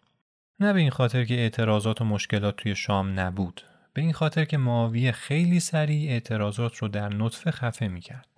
نه 0.60 0.72
به 0.72 0.80
این 0.80 0.90
خاطر 0.90 1.24
که 1.24 1.34
اعتراضات 1.34 2.00
و 2.00 2.04
مشکلات 2.04 2.56
توی 2.56 2.74
شام 2.74 3.20
نبود. 3.20 3.62
به 3.92 4.02
این 4.02 4.12
خاطر 4.12 4.44
که 4.44 4.58
معاویه 4.58 5.12
خیلی 5.12 5.60
سریع 5.60 6.10
اعتراضات 6.10 6.76
رو 6.76 6.88
در 6.88 7.08
نطفه 7.08 7.50
خفه 7.50 7.88
می‌کرد. 7.88 8.28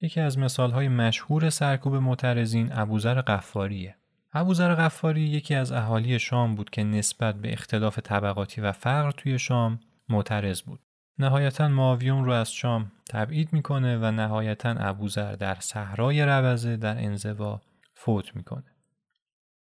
یکی 0.00 0.20
از 0.20 0.38
مثالهای 0.38 0.88
مشهور 0.88 1.50
سرکوب 1.50 1.94
معترضین 1.94 2.68
ابوذر 2.72 3.20
قفاریه 3.20 3.96
ابوذر 4.32 4.74
قفاری 4.74 5.20
یکی 5.20 5.54
از 5.54 5.72
اهالی 5.72 6.18
شام 6.18 6.54
بود 6.54 6.70
که 6.70 6.84
نسبت 6.84 7.34
به 7.34 7.52
اختلاف 7.52 7.98
طبقاتی 7.98 8.60
و 8.60 8.72
فقر 8.72 9.10
توی 9.10 9.38
شام 9.38 9.80
معترض 10.08 10.62
بود. 10.62 10.80
نهایتا 11.18 11.68
معاویون 11.68 12.24
رو 12.24 12.32
از 12.32 12.52
شام 12.52 12.92
تبعید 13.10 13.52
می‌کنه 13.52 13.98
و 13.98 14.10
نهایتا 14.10 14.70
ابوذر 14.70 15.32
در 15.32 15.54
صحرای 15.60 16.22
روزه 16.22 16.76
در 16.76 16.98
انزوا 16.98 17.60
فوت 17.94 18.36
می‌کنه. 18.36 18.69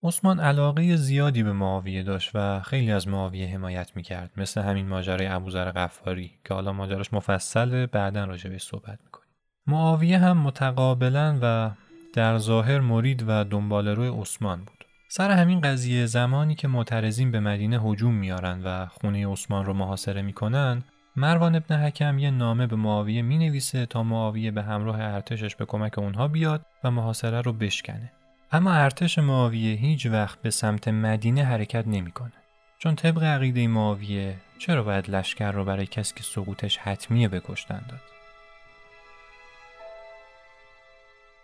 عثمان 0.04 0.40
علاقه 0.40 0.96
زیادی 0.96 1.44
به 1.44 1.54
معاویه 1.54 2.04
داشت 2.04 2.32
و 2.34 2.60
خیلی 2.60 2.92
از 2.92 3.08
معاویه 3.08 3.48
حمایت 3.48 3.92
می‌کرد 3.96 4.32
مثل 4.38 4.62
همین 4.62 4.88
ماجرای 4.88 5.28
ابوذر 5.28 5.72
غفاری 5.72 6.32
که 6.46 6.54
حالا 6.54 6.74
ماجراش 6.74 7.14
مفصل 7.14 7.86
بعدا 7.86 8.26
راجع 8.26 8.58
صحبت 8.58 9.00
می‌کنیم 9.04 9.30
معاویه 9.68 10.18
هم 10.18 10.38
متقابلا 10.38 11.40
و 11.42 11.72
در 12.14 12.38
ظاهر 12.38 12.80
مرید 12.80 13.24
و 13.28 13.44
دنبال 13.44 13.88
روی 13.88 14.08
عثمان 14.22 14.60
بود. 14.60 14.86
سر 15.10 15.32
همین 15.32 15.62
قضیه 15.62 16.06
زمانی 16.06 16.56
که 16.56 16.68
معترضین 16.68 17.32
به 17.32 17.40
مدینه 17.40 17.82
هجوم 17.82 18.14
میارن 18.14 18.62
و 18.64 18.86
خونه 18.86 19.28
عثمان 19.28 19.66
رو 19.66 19.74
محاصره 19.74 20.22
می‌کنن 20.22 20.84
مروان 21.16 21.56
ابن 21.56 21.76
حکم 21.76 22.20
یه 22.20 22.32
نامه 22.32 22.68
به 22.68 22.76
معاویه 22.76 23.22
می‌نویسه 23.22 23.86
تا 23.86 24.04
معاویه 24.04 24.52
به 24.52 24.64
همراه 24.64 25.02
ارتشش 25.02 25.56
به 25.56 25.66
کمک 25.66 26.00
اونها 26.00 26.28
بیاد 26.28 26.66
و 26.84 26.92
محاصره 26.92 27.42
رو 27.42 27.54
بشکنه. 27.54 28.12
اما 28.52 28.74
ارتش 28.74 29.20
معاویه 29.20 29.76
هیچ 29.76 30.06
وقت 30.06 30.42
به 30.42 30.50
سمت 30.50 30.88
مدینه 30.88 31.44
حرکت 31.44 31.88
نمی‌کنه. 31.88 32.34
چون 32.80 32.96
طبق 32.96 33.24
عقیده 33.24 33.68
معاویه 33.68 34.36
چرا 34.58 34.84
باید 34.84 35.10
لشکر 35.10 35.52
رو 35.52 35.66
برای 35.66 35.86
کسی 35.86 36.14
که 36.16 36.24
سقوطش 36.24 36.78
حتمیه 36.78 37.28
بکشتن 37.28 37.82
داد؟ 37.90 38.02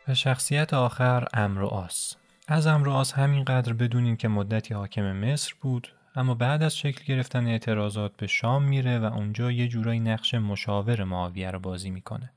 و 0.08 0.14
شخصیت 0.14 0.74
آخر 0.74 1.28
امر 1.34 1.64
آس 1.64 2.16
از 2.48 2.68
امر 2.68 2.90
آس 2.90 3.14
همینقدر 3.14 3.74
بدونیم 3.74 4.16
که 4.16 4.28
مدتی 4.28 4.74
حاکم 4.74 5.12
مصر 5.12 5.54
بود 5.62 5.88
اما 6.16 6.34
بعد 6.36 6.64
از 6.64 6.78
شکل 6.78 7.04
گرفتن 7.06 7.48
اعتراضات 7.48 8.18
به 8.18 8.28
شام 8.28 8.64
میره 8.64 9.00
و 9.00 9.06
اونجا 9.06 9.52
یه 9.52 9.68
جورایی 9.68 10.00
نقش 10.00 10.34
مشاور 10.34 11.04
معاویه 11.04 11.52
رو 11.52 11.60
بازی 11.60 11.90
می‌کنه. 11.90 12.34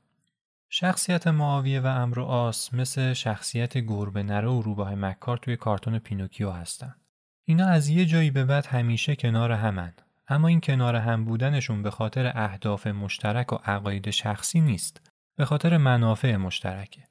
شخصیت 0.69 1.27
معاویه 1.27 1.81
و 1.81 1.85
امر 1.85 2.19
آس 2.19 2.73
مثل 2.73 3.13
شخصیت 3.13 3.77
گربه 3.77 4.23
نره 4.23 4.49
و 4.49 4.61
روباه 4.61 4.95
مکار 4.95 5.37
توی 5.37 5.55
کارتون 5.55 5.99
پینوکیو 5.99 6.51
هستن. 6.51 6.95
اینا 7.43 7.67
از 7.67 7.89
یه 7.89 8.05
جایی 8.05 8.31
به 8.31 8.45
بعد 8.45 8.65
همیشه 8.65 9.15
کنار 9.15 9.51
همن. 9.51 9.93
اما 10.27 10.47
این 10.47 10.61
کنار 10.61 10.95
هم 10.95 11.25
بودنشون 11.25 11.83
به 11.83 11.91
خاطر 11.91 12.31
اهداف 12.35 12.87
مشترک 12.87 13.53
و 13.53 13.55
عقاید 13.65 14.09
شخصی 14.09 14.61
نیست. 14.61 15.01
به 15.35 15.45
خاطر 15.45 15.77
منافع 15.77 16.35
مشترکه. 16.35 17.03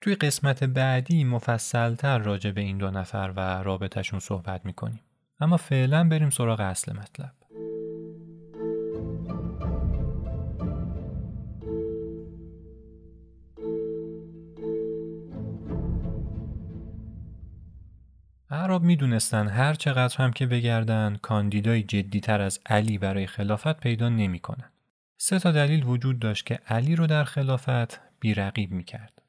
توی 0.00 0.14
قسمت 0.14 0.64
بعدی 0.64 1.24
مفصلتر 1.24 2.18
راجع 2.18 2.50
به 2.50 2.60
این 2.60 2.78
دو 2.78 2.90
نفر 2.90 3.32
و 3.36 3.40
رابطهشون 3.62 4.20
صحبت 4.20 4.66
می‌کنیم. 4.66 5.00
اما 5.40 5.56
فعلا 5.56 6.08
بریم 6.08 6.30
سراغ 6.30 6.60
اصل 6.60 6.92
مطلب. 6.92 7.32
اعراب 18.52 18.82
می‌دونستن 18.82 19.48
هر 19.48 19.74
چقدر 19.74 20.16
هم 20.16 20.32
که 20.32 20.46
بگردن 20.46 21.16
کاندیدای 21.22 21.82
جدیتر 21.82 22.40
از 22.40 22.60
علی 22.66 22.98
برای 22.98 23.26
خلافت 23.26 23.80
پیدا 23.80 24.08
نمی‌کنن. 24.08 24.70
سه 25.16 25.38
تا 25.38 25.52
دلیل 25.52 25.84
وجود 25.84 26.18
داشت 26.18 26.46
که 26.46 26.58
علی 26.68 26.96
رو 26.96 27.06
در 27.06 27.24
خلافت 27.24 28.00
بیرقیب 28.20 28.72
می‌کرد. 28.72 29.22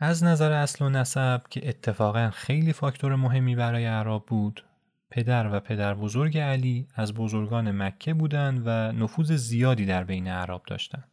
از 0.00 0.24
نظر 0.24 0.52
اصل 0.52 0.84
و 0.84 0.88
نسب 0.88 1.40
که 1.50 1.68
اتفاقا 1.68 2.30
خیلی 2.30 2.72
فاکتور 2.72 3.16
مهمی 3.16 3.56
برای 3.56 3.86
اعراب 3.86 4.26
بود 4.26 4.64
پدر 5.10 5.54
و 5.54 5.60
پدر 5.60 5.94
بزرگ 5.94 6.38
علی 6.38 6.86
از 6.94 7.14
بزرگان 7.14 7.82
مکه 7.82 8.14
بودند 8.14 8.62
و 8.66 8.92
نفوذ 8.92 9.32
زیادی 9.32 9.86
در 9.86 10.04
بین 10.04 10.28
عرب 10.28 10.62
داشتند. 10.66 11.08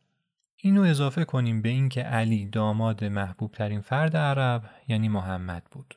اینو 0.57 0.81
اضافه 0.81 1.25
کنیم 1.25 1.61
به 1.61 1.69
اینکه 1.69 2.01
علی 2.01 2.45
داماد 2.45 3.05
محبوب 3.05 3.51
ترین 3.51 3.81
فرد 3.81 4.17
عرب 4.17 4.63
یعنی 4.87 5.09
محمد 5.09 5.63
بود. 5.71 5.95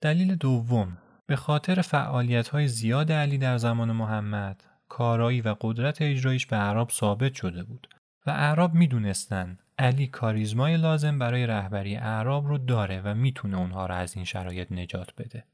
دلیل 0.00 0.34
دوم 0.34 0.98
به 1.26 1.36
خاطر 1.36 1.80
فعالیت 1.80 2.48
های 2.48 2.68
زیاد 2.68 3.12
علی 3.12 3.38
در 3.38 3.58
زمان 3.58 3.92
محمد 3.92 4.64
کارایی 4.88 5.40
و 5.40 5.56
قدرت 5.60 6.02
اجرایش 6.02 6.46
به 6.46 6.56
عرب 6.56 6.90
ثابت 6.90 7.34
شده 7.34 7.64
بود 7.64 7.88
و 8.26 8.30
اعراب 8.30 8.74
می‌دونستند 8.74 9.62
علی 9.78 10.06
کاریزمای 10.06 10.76
لازم 10.76 11.18
برای 11.18 11.46
رهبری 11.46 11.96
اعراب 11.96 12.46
رو 12.46 12.58
داره 12.58 13.00
و 13.04 13.14
می‌تونه 13.14 13.58
اونها 13.58 13.86
رو 13.86 13.94
از 13.94 14.16
این 14.16 14.24
شرایط 14.24 14.72
نجات 14.72 15.12
بده. 15.18 15.44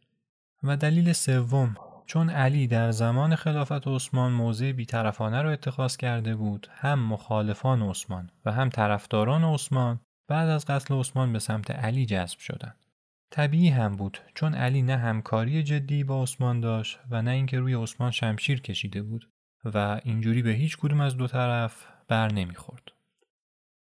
و 0.62 0.76
دلیل 0.76 1.12
سوم 1.12 1.76
چون 2.06 2.30
علی 2.30 2.66
در 2.66 2.90
زمان 2.90 3.34
خلافت 3.34 3.88
عثمان 3.88 4.32
موضع 4.32 4.72
بیطرفانه 4.72 5.42
را 5.42 5.50
اتخاذ 5.50 5.96
کرده 5.96 6.36
بود 6.36 6.68
هم 6.70 6.98
مخالفان 6.98 7.82
عثمان 7.82 8.30
و 8.44 8.52
هم 8.52 8.68
طرفداران 8.68 9.44
عثمان 9.44 10.00
بعد 10.28 10.48
از 10.48 10.64
قتل 10.64 10.94
عثمان 10.94 11.32
به 11.32 11.38
سمت 11.38 11.70
علی 11.70 12.06
جذب 12.06 12.38
شدند 12.38 12.86
طبیعی 13.30 13.68
هم 13.68 13.97
بود 13.97 14.18
چون 14.35 14.54
علی 14.54 14.83
نه 14.83 14.97
همکاری 14.97 15.62
جدی 15.62 16.04
با 16.04 16.23
عثمان 16.23 16.61
داشت 16.61 16.99
و 17.11 17.23
نه 17.23 17.30
اینکه 17.30 17.59
روی 17.59 17.75
عثمان 17.75 18.11
شمشیر 18.11 18.61
کشیده 18.61 19.02
بود 19.02 19.28
و 19.64 20.00
اینجوری 20.04 20.42
به 20.42 20.50
هیچ 20.50 20.76
کدوم 20.76 21.00
از 21.00 21.16
دو 21.16 21.26
طرف 21.26 21.87
بر 22.09 22.33
نمی‌خورد. 22.33 22.92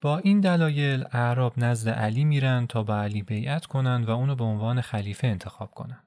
با 0.00 0.18
این 0.18 0.40
دلایل 0.40 1.04
اعراب 1.12 1.54
نزد 1.56 1.88
علی 1.88 2.25
میرن 2.25 2.66
تا 2.66 2.83
به 2.83 2.92
علی 2.92 3.23
بیعت 3.23 3.66
کنند 3.66 4.09
و 4.09 4.11
اونو 4.11 4.35
به 4.35 4.45
عنوان 4.45 4.80
خلیفه 4.80 5.26
انتخاب 5.26 5.71
کنند. 5.71 6.02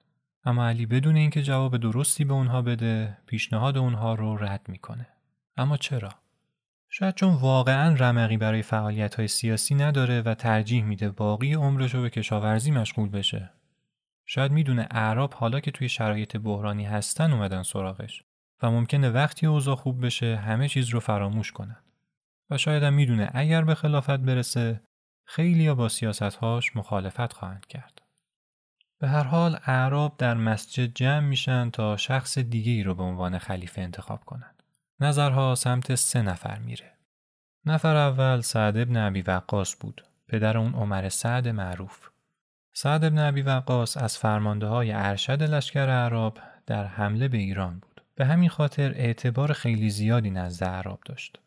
اما 0.46 0.68
علی 0.68 0.86
بدون 0.86 1.16
اینکه 1.16 1.42
جواب 1.42 1.78
درستی 1.78 2.26
به 2.26 2.34
اونها 2.34 2.62
بده 2.62 3.18
پیشنهاد 3.26 3.78
اونها 3.78 4.16
رو 4.16 4.38
رد 4.38 4.66
می‌کنه 4.68 5.08
اما 5.58 5.78
چرا 5.78 6.10
شاید 6.91 7.15
چون 7.15 7.34
واقعا 7.34 7.96
رمقی 7.96 8.38
برای 8.38 8.62
فعالیت 8.62 9.15
های 9.15 9.27
سیاسی 9.27 9.75
نداره 9.75 10.22
و 10.22 10.34
ترجیح 10.34 10.84
میده 10.84 11.10
باقی 11.10 11.53
عمرش 11.53 11.96
رو 11.96 12.01
به 12.01 12.10
کشاورزی 12.10 12.72
مشغول 12.72 13.10
بشه. 13.10 13.50
شاید 14.25 14.51
می‌دونه 14.51 14.88
اعراب 14.91 15.34
حالا 15.34 15.60
که 15.60 15.72
توی 15.72 15.89
شرایط 15.89 16.38
بحرانی 16.38 16.86
هستن 16.86 17.34
اومدن 17.34 17.63
سراغش 17.63 18.24
و 18.63 18.72
ممکنه 18.72 19.10
وقتی 19.10 19.46
اوضاع 19.46 19.75
خوب 19.75 20.05
بشه 20.05 20.36
همه 20.36 20.67
چیز 20.67 20.89
رو 20.89 21.00
فراموش 21.00 21.51
کنن. 21.51 21.84
و 22.50 22.58
شاید 22.58 22.84
هم 22.84 22.93
می‌دونه 22.93 23.29
اگر 23.34 23.62
به 23.62 23.75
خلافت 23.75 24.19
برسه 24.19 24.81
خیلی 25.25 25.74
با 25.74 25.89
سیاستهاش 25.89 26.75
مخالفت 26.75 27.34
خواهند 27.34 27.65
کرد. 27.65 28.01
به 29.00 29.08
هر 29.08 29.24
حال 29.24 29.60
اعراب 29.65 30.17
در 30.17 30.34
مسجد 30.34 30.93
جمع 30.93 31.27
میشن 31.27 31.69
تا 31.69 31.98
شخص 31.98 32.38
دیگه 32.38 32.72
ای 32.72 32.84
رو 32.84 32.96
به 32.96 33.03
عنوان 33.03 33.38
خلیفه 33.38 33.81
انتخاب 33.81 34.25
کنند. 34.25 34.59
نظرها 35.01 35.56
سمت 35.56 35.96
سه 35.96 36.22
نفر 36.22 36.60
میره. 36.60 36.91
نفر 37.65 37.96
اول 37.96 38.41
سعد 38.41 38.77
ابن 38.77 38.98
عبی 38.98 39.22
وقاص 39.22 39.75
بود. 39.79 40.06
پدر 40.27 40.58
اون 40.58 40.74
عمر 40.74 41.10
سعد 41.10 41.48
معروف. 41.48 42.10
سعد 42.74 43.06
ابن 43.06 43.20
عبی 43.20 43.41
وقاص 43.41 43.98
از 43.98 44.18
فرمانده 44.18 44.68
های 44.68 44.91
ارشد 44.91 45.44
لشکر 45.44 45.89
اعراب 45.89 46.38
در 46.65 46.86
حمله 46.86 47.27
به 47.27 47.38
ایران 47.38 47.74
بود. 47.79 48.01
به 48.15 48.25
همین 48.25 48.50
خاطر 48.50 48.91
اعتبار 48.91 49.53
خیلی 49.53 49.89
زیادی 49.89 50.29
نزد 50.29 50.63
اعراب 50.63 51.00
داشت. 51.06 51.39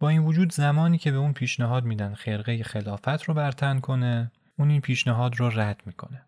با 0.00 0.08
این 0.08 0.22
وجود 0.22 0.52
زمانی 0.52 0.98
که 0.98 1.10
به 1.12 1.16
اون 1.16 1.32
پیشنهاد 1.32 1.84
میدن 1.84 2.14
خرقه 2.14 2.62
خلافت 2.62 3.22
رو 3.22 3.34
برتن 3.34 3.80
کنه، 3.80 4.32
اون 4.58 4.70
این 4.70 4.80
پیشنهاد 4.80 5.36
رو 5.36 5.60
رد 5.60 5.82
می‌کنه. 5.86 6.22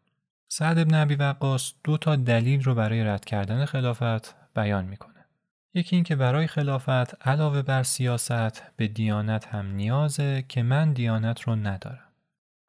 سعد 0.48 0.78
ابن 0.78 0.94
عبی 0.94 1.14
وقاص 1.14 1.72
دو 1.84 1.96
تا 1.96 2.16
دلیل 2.16 2.62
رو 2.62 2.74
برای 2.74 3.04
رد 3.04 3.24
کردن 3.24 3.64
خلافت 3.64 4.34
بیان 4.54 4.84
می‌کنه. 4.84 5.13
یکی 5.76 5.96
اینکه 5.96 6.16
برای 6.16 6.46
خلافت 6.46 7.28
علاوه 7.28 7.62
بر 7.62 7.82
سیاست 7.82 8.76
به 8.76 8.88
دیانت 8.88 9.46
هم 9.46 9.66
نیازه 9.66 10.44
که 10.48 10.62
من 10.62 10.92
دیانت 10.92 11.40
رو 11.40 11.56
ندارم. 11.56 12.08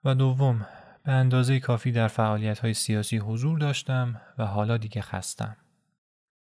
و 0.04 0.16
دوم 0.16 0.66
به 1.04 1.12
اندازه 1.12 1.60
کافی 1.60 1.92
در 1.92 2.08
فعالیت 2.08 2.60
های 2.60 2.74
سیاسی 2.74 3.18
حضور 3.18 3.60
داشتم 3.60 4.22
و 4.38 4.46
حالا 4.46 4.78
دیگه 4.78 5.02
خستم. 5.02 5.58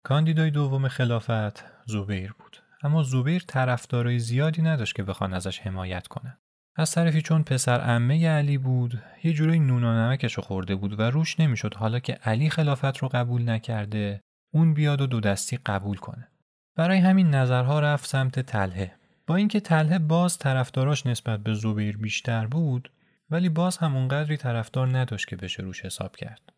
کاندیدای 0.04 0.50
دوم 0.50 0.88
خلافت 0.88 1.64
زبیر 1.86 2.32
بود. 2.32 2.56
اما 2.82 3.02
زبیر 3.02 3.44
طرفدارای 3.48 4.18
زیادی 4.18 4.62
نداشت 4.62 4.94
که 4.94 5.02
بخوان 5.02 5.34
ازش 5.34 5.60
حمایت 5.60 6.06
کنه. 6.06 6.38
از 6.76 6.92
طرفی 6.92 7.22
چون 7.22 7.42
پسر 7.42 7.80
عمه 7.80 8.28
علی 8.28 8.58
بود 8.58 9.02
یه 9.24 9.32
جوری 9.32 9.58
نون 9.58 9.84
و 9.84 9.94
نمکش 9.94 10.38
خورده 10.38 10.74
بود 10.74 11.00
و 11.00 11.02
روش 11.02 11.40
نمی‌شد 11.40 11.74
حالا 11.74 11.98
که 11.98 12.12
علی 12.12 12.50
خلافت 12.50 12.98
رو 12.98 13.08
قبول 13.08 13.48
نکرده 13.48 14.20
اون 14.52 14.74
بیاد 14.74 15.00
و 15.00 15.06
دو 15.06 15.20
دستی 15.20 15.58
قبول 15.66 15.96
کنه 15.96 16.28
برای 16.76 16.98
همین 16.98 17.30
نظرها 17.30 17.80
رفت 17.80 18.06
سمت 18.06 18.40
تله 18.40 18.92
با 19.26 19.36
اینکه 19.36 19.60
تله 19.60 19.98
باز 19.98 20.38
طرفداراش 20.38 21.06
نسبت 21.06 21.40
به 21.40 21.54
زبیر 21.54 21.96
بیشتر 21.96 22.46
بود 22.46 22.90
ولی 23.30 23.48
باز 23.48 23.76
هم 23.78 23.96
اونقدری 23.96 24.36
طرفدار 24.36 24.98
نداشت 24.98 25.28
که 25.28 25.36
بشه 25.36 25.62
روش 25.62 25.84
حساب 25.84 26.16
کرد 26.16 26.52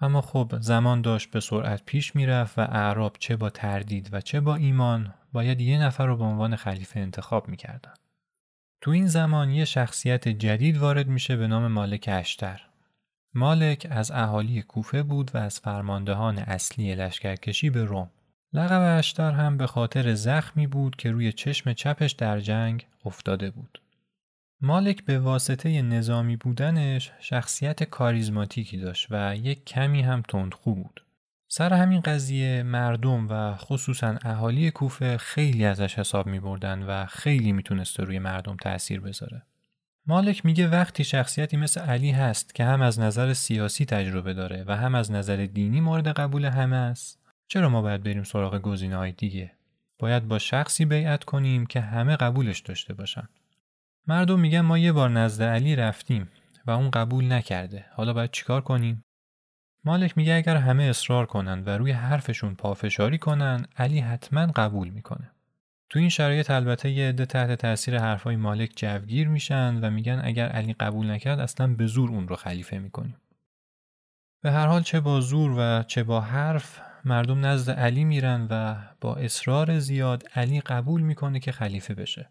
اما 0.00 0.20
خب 0.20 0.52
زمان 0.60 1.00
داشت 1.00 1.30
به 1.30 1.40
سرعت 1.40 1.82
پیش 1.86 2.16
می‌رفت 2.16 2.58
و 2.58 2.60
اعراب 2.60 3.16
چه 3.18 3.36
با 3.36 3.50
تردید 3.50 4.08
و 4.12 4.20
چه 4.20 4.40
با 4.40 4.54
ایمان 4.54 5.14
باید 5.32 5.60
یه 5.60 5.82
نفر 5.82 6.06
رو 6.06 6.16
به 6.16 6.24
عنوان 6.24 6.56
خلیفه 6.56 7.00
انتخاب 7.00 7.48
می‌کردن 7.48 7.94
تو 8.80 8.90
این 8.90 9.06
زمان 9.06 9.50
یه 9.50 9.64
شخصیت 9.64 10.28
جدید 10.28 10.78
وارد 10.78 11.08
میشه 11.08 11.36
به 11.36 11.46
نام 11.46 11.66
مالک 11.66 12.08
اشتر. 12.12 12.60
مالک 13.34 13.86
از 13.90 14.10
اهالی 14.10 14.62
کوفه 14.62 15.02
بود 15.02 15.30
و 15.34 15.38
از 15.38 15.60
فرماندهان 15.60 16.38
اصلی 16.38 16.94
لشکرکشی 16.94 17.70
به 17.70 17.84
روم. 17.84 18.10
لقب 18.52 18.98
اشتر 18.98 19.30
هم 19.30 19.56
به 19.56 19.66
خاطر 19.66 20.14
زخمی 20.14 20.66
بود 20.66 20.96
که 20.96 21.10
روی 21.10 21.32
چشم 21.32 21.72
چپش 21.72 22.12
در 22.12 22.40
جنگ 22.40 22.86
افتاده 23.04 23.50
بود. 23.50 23.80
مالک 24.60 25.04
به 25.04 25.18
واسطه 25.18 25.82
نظامی 25.82 26.36
بودنش 26.36 27.12
شخصیت 27.20 27.82
کاریزماتیکی 27.82 28.76
داشت 28.76 29.06
و 29.10 29.36
یک 29.36 29.64
کمی 29.64 30.02
هم 30.02 30.22
تندخو 30.28 30.74
بود. 30.74 31.02
سر 31.48 31.72
همین 31.72 32.00
قضیه 32.00 32.62
مردم 32.62 33.28
و 33.28 33.56
خصوصا 33.56 34.18
اهالی 34.22 34.70
کوفه 34.70 35.16
خیلی 35.16 35.64
ازش 35.64 35.98
حساب 35.98 36.26
می 36.26 36.40
بردن 36.40 36.82
و 36.82 37.06
خیلی 37.06 37.52
می‌تونسته 37.52 38.04
روی 38.04 38.18
مردم 38.18 38.56
تأثیر 38.56 39.00
بذاره. 39.00 39.42
مالک 40.06 40.46
میگه 40.46 40.68
وقتی 40.68 41.04
شخصیتی 41.04 41.56
مثل 41.56 41.80
علی 41.80 42.10
هست 42.10 42.54
که 42.54 42.64
هم 42.64 42.82
از 42.82 43.00
نظر 43.00 43.32
سیاسی 43.32 43.84
تجربه 43.84 44.34
داره 44.34 44.64
و 44.66 44.76
هم 44.76 44.94
از 44.94 45.12
نظر 45.12 45.36
دینی 45.36 45.80
مورد 45.80 46.08
قبول 46.08 46.44
همه 46.44 46.76
است 46.76 47.25
چرا 47.48 47.68
ما 47.68 47.82
باید 47.82 48.02
بریم 48.02 48.22
سراغ 48.22 48.58
گزینه‌های 48.58 49.12
دیگه؟ 49.12 49.52
باید 49.98 50.28
با 50.28 50.38
شخصی 50.38 50.84
بیعت 50.84 51.24
کنیم 51.24 51.66
که 51.66 51.80
همه 51.80 52.16
قبولش 52.16 52.60
داشته 52.60 52.94
باشن. 52.94 53.28
مردم 54.06 54.40
میگن 54.40 54.60
ما 54.60 54.78
یه 54.78 54.92
بار 54.92 55.10
نزد 55.10 55.42
علی 55.42 55.76
رفتیم 55.76 56.28
و 56.66 56.70
اون 56.70 56.90
قبول 56.90 57.32
نکرده. 57.32 57.84
حالا 57.92 58.12
باید 58.12 58.30
چیکار 58.30 58.60
کنیم؟ 58.60 59.04
مالک 59.84 60.18
میگه 60.18 60.34
اگر 60.34 60.56
همه 60.56 60.84
اصرار 60.84 61.26
کنند 61.26 61.68
و 61.68 61.70
روی 61.70 61.92
حرفشون 61.92 62.54
پافشاری 62.54 63.18
کنن 63.18 63.66
علی 63.76 64.00
حتما 64.00 64.46
قبول 64.46 64.88
می‌کنه. 64.88 65.30
تو 65.90 65.98
این 65.98 66.08
شرایط 66.08 66.50
البته 66.50 66.90
یه 66.90 67.08
عده 67.08 67.26
تحت 67.26 67.52
تاثیر 67.52 67.98
حرفای 67.98 68.36
مالک 68.36 68.72
جوگیر 68.76 69.28
میشن 69.28 69.78
و 69.82 69.90
میگن 69.90 70.20
اگر 70.24 70.48
علی 70.48 70.72
قبول 70.72 71.10
نکرد 71.10 71.40
اصلا 71.40 71.66
به 71.66 71.86
زور 71.86 72.10
اون 72.10 72.28
رو 72.28 72.36
خلیفه 72.36 72.78
می‌کنیم. 72.78 73.16
به 74.42 74.52
هر 74.52 74.66
حال 74.66 74.82
چه 74.82 75.00
با 75.00 75.20
زور 75.20 75.54
و 75.58 75.82
چه 75.82 76.02
با 76.02 76.20
حرف 76.20 76.80
مردم 77.06 77.46
نزد 77.46 77.70
علی 77.70 78.04
میرن 78.04 78.46
و 78.50 78.76
با 79.00 79.16
اصرار 79.16 79.78
زیاد 79.78 80.24
علی 80.34 80.60
قبول 80.60 81.02
می‌کنه 81.02 81.40
که 81.40 81.52
خلیفه 81.52 81.94
بشه. 81.94 82.30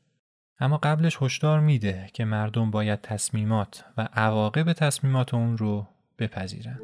اما 0.59 0.77
قبلش 0.77 1.17
هشدار 1.21 1.59
میده 1.59 2.09
که 2.13 2.25
مردم 2.25 2.71
باید 2.71 3.01
تصمیمات 3.01 3.85
و 3.97 4.07
عواقب 4.13 4.73
تصمیمات 4.73 5.33
اون 5.33 5.57
رو 5.57 5.87
بپذیرن. 6.19 6.79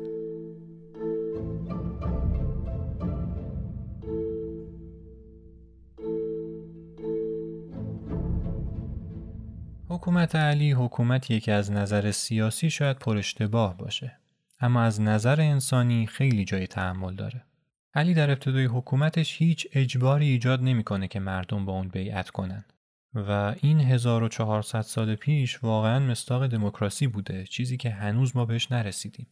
حکومت 9.89 10.35
علی 10.35 10.71
حکومتیه 10.71 11.39
که 11.39 11.53
از 11.53 11.71
نظر 11.71 12.11
سیاسی 12.11 12.69
شاید 12.69 12.97
پر 12.97 13.17
اشتباه 13.17 13.77
باشه 13.77 14.17
اما 14.59 14.81
از 14.81 15.01
نظر 15.01 15.41
انسانی 15.41 16.07
خیلی 16.07 16.45
جای 16.45 16.67
تحمل 16.67 17.15
داره. 17.15 17.50
علی 17.93 18.13
در 18.13 18.31
ابتدای 18.31 18.65
حکومتش 18.65 19.41
هیچ 19.41 19.67
اجباری 19.73 20.29
ایجاد 20.29 20.63
نمی‌کنه 20.63 21.07
که 21.07 21.19
مردم 21.19 21.65
با 21.65 21.73
اون 21.73 21.87
بیعت 21.87 22.29
کنن. 22.29 22.65
و 23.13 23.55
این 23.61 23.79
1400 23.79 24.81
سال 24.81 25.15
پیش 25.15 25.63
واقعا 25.63 25.99
مستاق 25.99 26.47
دموکراسی 26.47 27.07
بوده 27.07 27.43
چیزی 27.43 27.77
که 27.77 27.89
هنوز 27.89 28.35
ما 28.35 28.45
بهش 28.45 28.71
نرسیدیم. 28.71 29.27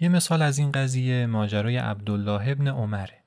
یه 0.00 0.08
مثال 0.08 0.42
از 0.42 0.58
این 0.58 0.72
قضیه 0.72 1.26
ماجرای 1.26 1.76
عبدالله 1.76 2.48
ابن 2.48 2.68
عمره. 2.68 3.24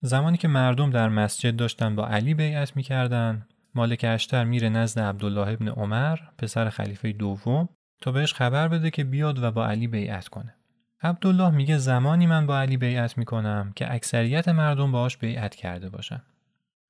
زمانی 0.00 0.36
که 0.36 0.48
مردم 0.48 0.90
در 0.90 1.08
مسجد 1.08 1.56
داشتن 1.56 1.96
با 1.96 2.08
علی 2.08 2.34
بیعت 2.34 2.76
می‌کردن 2.76 3.46
مالک 3.74 4.04
اشتر 4.08 4.44
میره 4.44 4.68
نزد 4.68 5.00
عبدالله 5.00 5.48
ابن 5.48 5.68
عمر 5.68 6.18
پسر 6.38 6.70
خلیفه 6.70 7.12
دوم 7.12 7.68
تا 8.00 8.12
بهش 8.12 8.34
خبر 8.34 8.68
بده 8.68 8.90
که 8.90 9.04
بیاد 9.04 9.42
و 9.42 9.50
با 9.50 9.66
علی 9.66 9.86
بیعت 9.86 10.28
کنه. 10.28 10.55
عبدالله 11.02 11.50
میگه 11.50 11.78
زمانی 11.78 12.26
من 12.26 12.46
با 12.46 12.60
علی 12.60 12.76
بیعت 12.76 13.18
می‌کنم 13.18 13.72
که 13.76 13.94
اکثریت 13.94 14.48
مردم 14.48 14.92
باهاش 14.92 15.16
بیعت 15.16 15.54
کرده 15.54 15.88
باشن. 15.88 16.22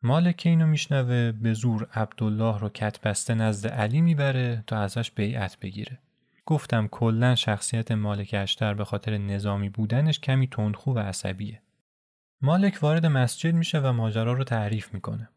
مالک 0.03 0.37
که 0.37 0.49
اینو 0.49 0.67
میشنوه 0.67 1.33
به 1.33 1.53
زور 1.53 1.89
عبدالله 1.95 2.59
رو 2.59 2.69
کت 2.69 3.01
بسته 3.01 3.35
نزد 3.35 3.69
علی 3.69 4.01
می‌بره 4.01 4.65
تا 4.67 4.79
ازش 4.79 5.11
بیعت 5.11 5.59
بگیره. 5.61 5.99
گفتم 6.47 6.89
کلا 6.89 7.35
شخصیت 7.35 7.93
مالک 7.93 8.35
اشتر 8.39 8.75
به 8.75 8.85
خاطر 8.85 9.19
نظامی 9.19 9.69
بودنش 9.69 10.21
کمی 10.21 10.47
تندخو 10.47 10.93
و 10.93 10.99
عصبیه. 10.99 11.63
مالک 12.43 12.79
وارد 12.83 13.07
مسجد 13.07 13.55
میشه 13.55 13.79
و 13.81 13.93
ماجرا 13.93 14.33
رو 14.33 14.45
تعریف 14.45 14.95
می‌کنه. 14.95 15.29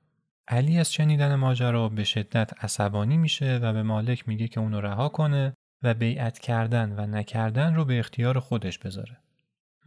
علی 0.47 0.79
از 0.79 0.93
شنیدن 0.93 1.35
ماجرا 1.35 1.89
به 1.89 2.03
شدت 2.03 2.63
عصبانی 2.63 3.17
میشه 3.17 3.59
و 3.61 3.73
به 3.73 3.83
مالک 3.83 4.27
میگه 4.27 4.47
که 4.47 4.59
اونو 4.59 4.81
رها 4.81 5.09
کنه 5.09 5.53
و 5.83 5.93
بیعت 5.93 6.39
کردن 6.39 6.95
و 6.97 7.07
نکردن 7.07 7.75
رو 7.75 7.85
به 7.85 7.99
اختیار 7.99 8.39
خودش 8.39 8.79
بذاره. 8.79 9.17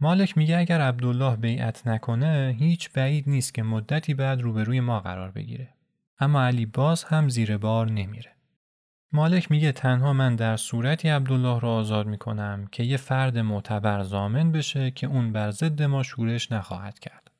مالک 0.01 0.37
میگه 0.37 0.57
اگر 0.57 0.81
عبدالله 0.81 1.35
بیعت 1.35 1.87
نکنه 1.87 2.55
هیچ 2.59 2.91
بعید 2.91 3.29
نیست 3.29 3.53
که 3.53 3.63
مدتی 3.63 4.13
بعد 4.13 4.41
روبروی 4.41 4.79
ما 4.79 4.99
قرار 4.99 5.31
بگیره. 5.31 5.69
اما 6.19 6.45
علی 6.45 6.65
باز 6.65 7.03
هم 7.03 7.29
زیر 7.29 7.57
بار 7.57 7.91
نمیره. 7.91 8.31
مالک 9.11 9.51
میگه 9.51 9.71
تنها 9.71 10.13
من 10.13 10.35
در 10.35 10.57
صورتی 10.57 11.09
عبدالله 11.09 11.59
رو 11.59 11.67
آزاد 11.67 12.07
می‌کنم 12.07 12.67
که 12.71 12.83
یه 12.83 12.97
فرد 12.97 13.37
معتبر 13.37 14.03
زامن 14.03 14.51
بشه 14.51 14.91
که 14.91 15.07
اون 15.07 15.31
بر 15.31 15.51
ضد 15.51 15.81
ما 15.81 16.03
شورش 16.03 16.51
نخواهد 16.51 16.99
کرد. 16.99 17.31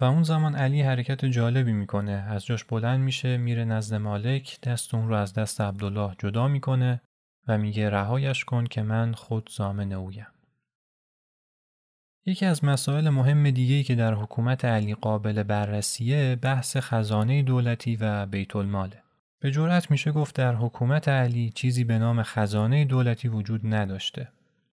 و 0.00 0.04
اون 0.04 0.22
زمان 0.22 0.54
علی 0.54 0.82
حرکت 0.82 1.24
جالبی 1.24 1.72
می‌کنه 1.72 2.12
از 2.12 2.46
جاش 2.46 2.64
بلند 2.64 3.00
میشه 3.00 3.36
میره 3.36 3.64
نزد 3.64 3.94
مالک 3.94 4.60
دست 4.60 4.94
اون 4.94 5.08
رو 5.08 5.14
از 5.14 5.34
دست 5.34 5.60
عبدالله 5.60 6.14
جدا 6.18 6.48
می‌کنه 6.48 7.00
و 7.48 7.58
میگه 7.58 7.90
رهایش 7.90 8.44
کن 8.44 8.64
که 8.64 8.82
من 8.82 9.12
خود 9.12 9.50
زامن 9.52 9.92
اویم. 9.92 10.26
یکی 12.26 12.46
از 12.46 12.64
مسائل 12.64 13.08
مهم 13.08 13.50
دیگهی 13.50 13.84
که 13.84 13.94
در 13.94 14.14
حکومت 14.14 14.64
علی 14.64 14.94
قابل 14.94 15.42
بررسیه 15.42 16.36
بحث 16.36 16.76
خزانه 16.76 17.42
دولتی 17.42 17.96
و 17.96 18.26
بیت 18.26 18.56
الماله. 18.56 19.02
به 19.40 19.50
جرأت 19.50 19.90
میشه 19.90 20.12
گفت 20.12 20.36
در 20.36 20.54
حکومت 20.54 21.08
علی 21.08 21.50
چیزی 21.50 21.84
به 21.84 21.98
نام 21.98 22.22
خزانه 22.22 22.84
دولتی 22.84 23.28
وجود 23.28 23.60
نداشته. 23.64 24.28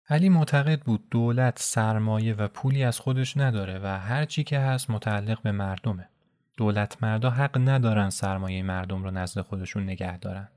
علی 0.08 0.28
معتقد 0.28 0.80
بود 0.80 1.08
دولت 1.10 1.58
سرمایه 1.58 2.34
و 2.34 2.48
پولی 2.48 2.84
از 2.84 3.00
خودش 3.00 3.36
نداره 3.36 3.80
و 3.82 3.98
هر 3.98 4.24
چی 4.24 4.44
که 4.44 4.58
هست 4.58 4.90
متعلق 4.90 5.42
به 5.42 5.52
مردمه. 5.52 6.08
دولت 6.56 7.02
مردا 7.02 7.30
حق 7.30 7.58
ندارن 7.68 8.10
سرمایه 8.10 8.62
مردم 8.62 9.04
رو 9.04 9.10
نزد 9.10 9.40
خودشون 9.40 9.82
نگه 9.82 10.18
دارن. 10.18 10.48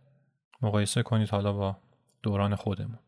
مقایسه 0.61 1.03
کنید 1.03 1.29
حالا 1.29 1.53
با 1.53 1.77
دوران 2.23 2.55
خودمون. 2.55 2.99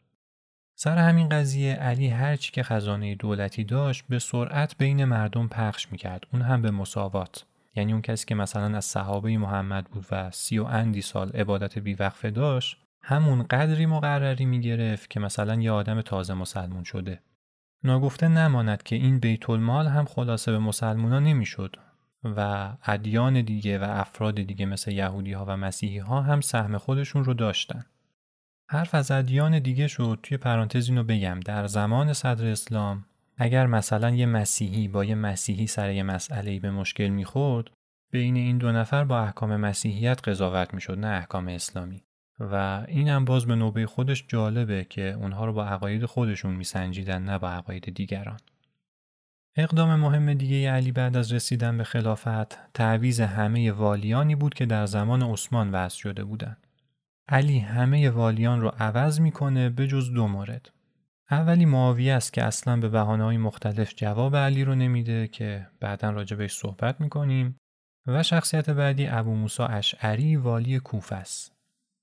سر 0.76 0.98
همین 0.98 1.30
قضیه 1.30 1.74
علی 1.74 2.08
هر 2.08 2.36
چی 2.36 2.52
که 2.52 2.64
خزانه 2.64 3.16
دولتی 3.16 3.64
داشت 3.64 4.06
به 4.10 4.20
سرعت 4.20 4.76
بین 4.78 5.06
مردم 5.06 5.48
پخش 5.48 5.92
می‌کرد 5.92 6.28
اون 6.34 6.42
هم 6.42 6.62
به 6.62 6.72
مساوات 6.72 7.46
یعنی 7.76 7.92
اون 7.94 8.02
کسی 8.02 8.26
که 8.26 8.36
مثلا 8.36 8.78
از 8.78 8.86
صحابه 8.86 9.38
محمد 9.38 9.86
بود 9.86 10.06
و 10.12 10.32
سی 10.32 10.58
و 10.60 10.64
اندی 10.64 11.02
سال 11.02 11.30
عبادت 11.30 11.80
بیوقفه 11.80 12.32
داشت 12.32 12.78
همون 13.02 13.44
قدری 13.44 13.86
مقرری 13.86 14.46
می‌گرفت 14.46 15.10
که 15.10 15.20
مثلا 15.20 15.56
یه 15.56 15.72
آدم 15.72 16.02
تازه 16.02 16.34
مسلمون 16.34 16.84
شده. 16.84 17.20
ناگفته 17.84 18.28
نماند 18.28 18.84
که 18.84 18.96
این 18.96 19.20
بیت 19.20 19.50
المال 19.50 19.88
هم 19.88 20.06
خلاصه 20.06 20.52
به 20.52 20.60
مسلمونا 20.60 21.20
نمی‌شد 21.20 21.76
و 22.24 22.70
ادیان 22.86 23.42
دیگه 23.42 23.80
و 23.80 23.84
افراد 23.84 24.42
دیگه 24.42 24.66
مثل 24.66 24.92
یهودی 24.92 25.34
ها 25.34 25.46
و 25.48 25.58
مسیحی 25.58 25.98
ها 25.98 26.22
هم 26.22 26.42
سهم 26.42 26.78
خودشون 26.78 27.24
رو 27.24 27.34
داشتن. 27.34 27.86
حرف 28.74 28.96
از 28.96 29.12
ادیان 29.12 29.60
دیگه 29.60 29.88
شد 29.88 30.20
توی 30.24 30.38
پرانتز 30.38 30.90
اینو 30.90 31.04
بگم 31.04 31.40
در 31.40 31.68
زمان 31.68 32.14
صدر 32.14 32.48
اسلام 32.48 33.06
اگر 33.38 33.68
مثلا 33.68 34.10
یه 34.10 34.26
مسیحی 34.26 34.88
با 34.88 35.06
یه 35.06 35.16
مسیحی 35.16 35.68
سر 35.68 35.92
یه 35.92 36.04
مسئله 36.04 36.60
به 36.60 36.72
مشکل 36.72 37.08
می‌خورد 37.08 37.70
بین 38.12 38.36
این 38.36 38.58
دو 38.58 38.72
نفر 38.72 39.04
با 39.04 39.20
احکام 39.20 39.56
مسیحیت 39.56 40.28
قضاوت 40.28 40.74
می‌شد 40.74 41.00
نه 41.00 41.08
احکام 41.08 41.48
اسلامی 41.48 42.04
و 42.40 42.86
این 42.88 43.10
هم 43.10 43.26
باز 43.26 43.46
به 43.46 43.56
نوبه 43.56 43.86
خودش 43.86 44.26
جالبه 44.28 44.86
که 44.90 45.12
اونها 45.12 45.46
رو 45.46 45.54
با 45.54 45.66
عقاید 45.66 46.06
خودشون 46.06 46.56
میسنجیدن 46.56 47.24
نه 47.24 47.38
با 47.38 47.50
عقاید 47.50 47.94
دیگران. 47.94 48.40
اقدام 49.56 49.96
مهم 49.96 50.34
دیگه 50.34 50.72
علی 50.72 50.92
بعد 50.92 51.18
از 51.18 51.34
رسیدن 51.34 51.78
به 51.78 51.84
خلافت 51.84 52.74
تعویز 52.74 53.22
همه 53.22 53.72
والیانی 53.72 54.36
بود 54.36 54.54
که 54.54 54.66
در 54.66 54.86
زمان 54.86 55.24
عثمان 55.24 55.72
وضع 55.72 55.98
شده 55.98 56.24
بودند. 56.24 56.58
علی 57.28 57.60
همه 57.60 58.10
والیان 58.10 58.62
رو 58.62 58.72
عوض 58.80 59.20
می‌کنه 59.20 59.70
به 59.70 59.88
جز 59.88 60.12
دو 60.12 60.28
مورد. 60.28 60.70
اولی 61.32 61.66
معاویه 61.66 62.14
است 62.14 62.34
که 62.34 62.44
اصلا 62.44 62.78
به 62.78 62.90
بحانه 62.90 63.24
های 63.24 63.38
مختلف 63.38 63.94
جواب 63.96 64.36
علی 64.36 64.64
رو 64.64 64.76
نمیده 64.76 65.28
که 65.28 65.68
بعدا 65.80 66.10
راجع 66.10 66.48
صحبت 66.48 67.02
می‌کنیم 67.02 67.60
و 68.08 68.24
شخصیت 68.24 68.70
بعدی 68.70 69.08
ابو 69.08 69.36
موسی 69.36 69.64
اشعری 69.64 70.36
والی 70.36 70.80
کوفه 70.80 71.16
است. 71.16 71.52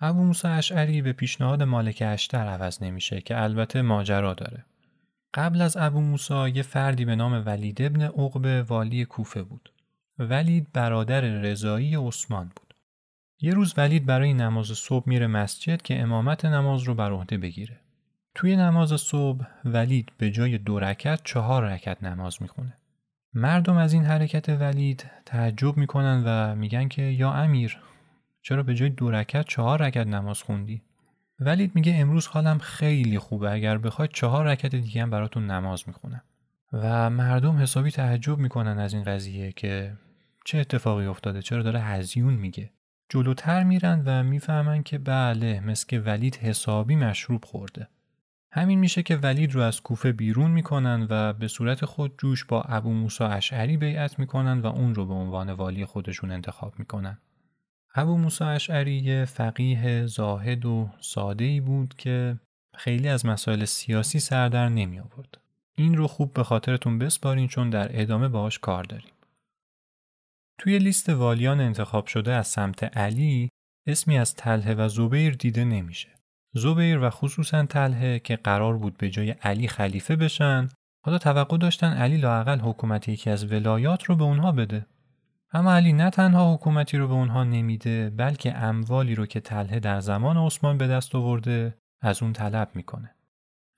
ابو 0.01 0.25
موسی 0.25 0.49
اشعری 0.49 1.03
به 1.03 1.13
پیشنهاد 1.13 1.63
مالک 1.63 2.03
اشتر 2.07 2.47
عوض 2.47 2.83
نمیشه 2.83 3.21
که 3.21 3.43
البته 3.43 3.83
ماجرا 3.83 4.35
داره. 4.35 4.65
قبل 5.35 5.61
از 5.61 5.77
ابو 5.77 6.01
موسی 6.01 6.51
یه 6.55 6.63
فردی 6.63 7.05
به 7.05 7.17
نام 7.17 7.43
ولید 7.47 7.83
ابن 7.83 8.03
عقبه 8.03 8.63
والی 8.63 9.05
کوفه 9.05 9.43
بود. 9.43 9.73
ولید 10.19 10.73
برادر 10.73 11.21
رضایی 11.21 11.97
عثمان 11.97 12.53
بود. 12.57 12.70
یه 13.43 13.55
روز 13.55 13.75
ولید 13.77 14.07
برای 14.07 14.35
نماز 14.35 14.67
صبح 14.67 15.09
میره 15.09 15.27
مسجد 15.27 15.83
که 15.83 16.01
امامت 16.01 16.45
نماز 16.45 16.83
رو 16.83 16.95
بر 16.95 17.13
عهده 17.13 17.39
بگیره. 17.39 17.81
توی 18.35 18.57
نماز 18.57 19.01
صبح 19.01 19.47
ولید 19.65 20.13
به 20.19 20.31
جای 20.31 20.59
دو 20.59 20.81
رکت 20.81 21.21
چهار 21.25 21.65
رکت 21.65 22.03
نماز 22.03 22.43
می‌خونه. 22.43 22.77
مردم 23.35 23.77
از 23.77 23.93
این 23.93 24.05
حرکت 24.05 24.49
ولید 24.49 25.11
تعجب 25.27 25.77
می‌کنن 25.77 26.23
و 26.27 26.55
میگن 26.55 26.89
که 26.89 27.03
یا 27.03 27.33
امیر 27.33 27.79
چرا 28.43 28.63
به 28.63 28.75
جای 28.75 28.89
دو 28.89 29.11
رکت 29.11 29.47
چهار 29.47 29.83
رکت 29.83 30.07
نماز 30.07 30.43
خوندی 30.43 30.83
ولید 31.41 31.75
میگه 31.75 31.95
امروز 31.97 32.27
حالم 32.27 32.59
خیلی 32.59 33.19
خوبه 33.19 33.53
اگر 33.53 33.79
بخواید 33.79 34.11
چهار 34.11 34.47
رکت 34.47 34.75
دیگه 34.75 35.03
هم 35.03 35.11
براتون 35.11 35.47
نماز 35.47 35.85
می‌خونم 35.87 36.23
و 36.73 37.11
مردم 37.11 37.59
حسابی 37.59 37.91
تعجب 37.91 38.39
می‌کنن 38.39 38.79
از 38.79 38.95
این 38.95 39.05
قضیه 39.05 39.53
که 39.53 39.93
چه 40.45 40.59
اتفاقی 40.59 41.07
افتاده 41.07 41.43
چرا 41.43 41.63
داره 41.63 41.81
هزیون 41.81 42.35
میگه 42.35 42.71
جلوتر 43.13 43.65
میرن 43.65 44.03
و 44.07 44.23
می‌فهمن 44.23 44.83
که 44.83 44.99
بله 44.99 45.61
مثل 45.61 45.87
که 45.87 46.01
ولید 46.01 46.37
حسابی 46.37 46.97
مشروب 46.97 47.45
خورده. 47.45 47.89
همین 48.53 48.79
میشه 48.79 49.03
که 49.03 49.17
ولید 49.17 49.55
رو 49.55 49.61
از 49.61 49.81
کوفه 49.81 50.13
بیرون 50.13 50.51
می‌کنن 50.51 51.07
و 51.11 51.33
به 51.33 51.49
صورت 51.49 51.85
خود 51.85 52.15
جوش 52.19 52.45
با 52.45 52.63
ابو 52.63 52.93
موسا 52.93 53.29
اشعری 53.29 53.77
بیعت 53.77 54.19
می‌کنن 54.19 54.61
و 54.61 54.67
اون 54.67 54.95
رو 54.95 55.07
به 55.07 55.15
عنوان 55.15 55.51
والی 55.51 55.85
خودشون 55.85 56.31
انتخاب 56.31 56.79
می‌کنن. 56.79 57.19
ابو 57.95 58.17
موسا 58.17 58.49
اشعری 58.49 58.97
یه 58.97 59.25
فقیه 59.25 60.07
زاهد 60.07 60.67
و 60.67 60.91
ساده 61.01 61.45
ای 61.45 61.61
بود 61.61 61.95
که 61.99 62.39
خیلی 62.77 63.09
از 63.09 63.27
مسائل 63.27 63.65
سیاسی 63.65 64.21
سردر 64.21 64.69
نمی 64.69 65.01
آورد. 65.01 65.39
این 65.75 65.95
رو 65.95 66.07
خوب 66.07 66.33
به 66.33 66.45
خاطرتون 66.45 66.99
بسپارین 66.99 67.49
چون 67.49 67.71
در 67.71 68.01
ادامه 68.01 68.29
باهاش 68.29 68.59
کار 68.59 68.85
داریم. 68.85 69.13
توی 70.61 70.79
لیست 70.79 71.09
والیان 71.09 71.61
انتخاب 71.61 72.07
شده 72.07 72.33
از 72.33 72.47
سمت 72.47 72.97
علی 72.97 73.49
اسمی 73.87 74.19
از 74.19 74.35
تله 74.35 74.75
و 74.75 74.89
زبیر 74.89 75.35
دیده 75.35 75.65
نمیشه. 75.65 76.09
زبیر 76.55 76.99
و 76.99 77.11
خصوصا 77.11 77.67
تله 77.67 78.19
که 78.19 78.37
قرار 78.37 78.79
بود 78.79 78.99
به 78.99 79.11
جای 79.11 79.31
علی 79.31 79.69
خلیفه 79.69 80.17
بشن 80.17 80.69
حالا 81.05 81.19
توقع 81.19 81.59
داشتن 81.59 81.93
علی 81.93 82.17
لاقل 82.17 82.59
حکومت 82.59 83.09
یکی 83.09 83.31
از 83.31 83.53
ولایات 83.53 84.05
رو 84.05 84.17
به 84.17 84.25
اونها 84.25 84.53
بده. 84.53 84.87
اما 85.53 85.75
علی 85.75 85.93
نه 85.93 86.11
تنها 86.11 86.55
حکومتی 86.55 86.99
رو 86.99 87.09
به 87.09 87.15
اونها 87.15 87.45
نمیده 87.45 88.11
بلکه 88.11 88.57
اموالی 88.57 89.15
رو 89.15 89.27
که 89.27 89.41
تله 89.41 89.81
در 89.81 90.01
زمان 90.01 90.37
عثمان 90.37 90.79
به 90.79 90.87
دست 90.87 91.15
آورده 91.15 91.75
از 92.03 92.23
اون 92.23 92.33
طلب 92.33 92.71
می‌کنه. 92.75 93.15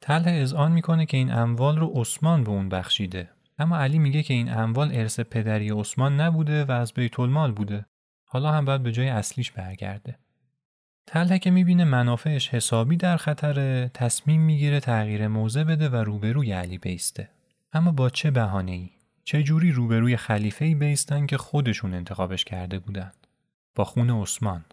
تله 0.00 0.30
اذعان 0.30 0.72
می‌کنه 0.72 1.06
که 1.06 1.16
این 1.16 1.32
اموال 1.32 1.78
رو 1.78 1.92
عثمان 1.94 2.44
به 2.44 2.50
اون 2.50 2.68
بخشیده 2.68 3.30
اما 3.62 3.78
علی 3.78 3.98
میگه 3.98 4.22
که 4.22 4.34
این 4.34 4.52
اموال 4.52 4.90
ارث 4.94 5.20
پدری 5.20 5.70
عثمان 5.70 6.20
نبوده 6.20 6.64
و 6.64 6.72
از 6.72 6.92
بیت 6.92 7.20
المال 7.20 7.52
بوده. 7.52 7.86
حالا 8.24 8.52
هم 8.52 8.64
باید 8.64 8.82
به 8.82 8.92
جای 8.92 9.08
اصلیش 9.08 9.50
برگرده. 9.50 10.18
تله 11.06 11.38
که 11.38 11.50
می‌بینه 11.50 11.84
منافعش 11.84 12.48
حسابی 12.48 12.96
در 12.96 13.16
خطره 13.16 13.90
تصمیم 13.94 14.40
می‌گیره 14.40 14.80
تغییر 14.80 15.28
موضع 15.28 15.64
بده 15.64 15.88
و 15.88 15.96
روبروی 15.96 16.52
علی 16.52 16.78
بیسته. 16.78 17.28
اما 17.72 17.92
با 17.92 18.10
چه 18.10 18.30
بهانه 18.30 18.72
ای؟ 18.72 18.90
چه 19.24 19.42
جوری 19.42 19.72
روبروی 19.72 20.16
خلیفه 20.16 20.64
ای 20.64 20.74
بیستن 20.74 21.26
که 21.26 21.36
خودشون 21.36 21.94
انتخابش 21.94 22.44
کرده 22.44 22.78
بودن؟ 22.78 23.12
با 23.74 23.84
خون 23.84 24.10
عثمان. 24.10 24.64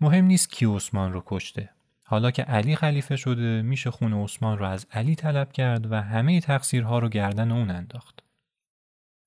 مهم 0.00 0.24
نیست 0.24 0.50
کی 0.50 0.66
عثمان 0.66 1.12
رو 1.12 1.22
کشته. 1.26 1.70
حالا 2.04 2.30
که 2.30 2.42
علی 2.42 2.76
خلیفه 2.76 3.16
شده 3.16 3.62
میشه 3.62 3.90
خون 3.90 4.12
عثمان 4.12 4.58
رو 4.58 4.64
از 4.64 4.86
علی 4.92 5.14
طلب 5.14 5.52
کرد 5.52 5.92
و 5.92 6.02
همه 6.02 6.40
تقصیرها 6.40 6.98
رو 6.98 7.08
گردن 7.08 7.52
اون 7.52 7.70
انداخت. 7.70 8.22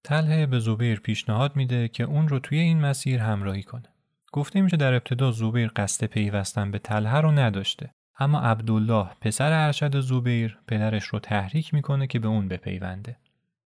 تله 0.03 0.45
به 0.45 0.59
زبیر 0.59 0.99
پیشنهاد 0.99 1.55
میده 1.55 1.87
که 1.87 2.03
اون 2.03 2.27
رو 2.27 2.39
توی 2.39 2.59
این 2.59 2.81
مسیر 2.81 3.19
همراهی 3.19 3.63
کنه. 3.63 3.89
گفته 4.31 4.61
میشه 4.61 4.77
در 4.77 4.93
ابتدا 4.93 5.31
زبیر 5.31 5.71
قصد 5.75 6.05
پیوستن 6.05 6.71
به 6.71 6.79
تله 6.79 7.21
رو 7.21 7.31
نداشته 7.31 7.91
اما 8.19 8.39
عبدالله 8.39 9.09
پسر 9.21 9.65
ارشد 9.65 9.99
زبیر 9.99 10.57
پدرش 10.67 11.03
رو 11.03 11.19
تحریک 11.19 11.73
می‌کنه 11.73 12.07
که 12.07 12.19
به 12.19 12.27
اون 12.27 12.47
بپیونده. 12.47 13.17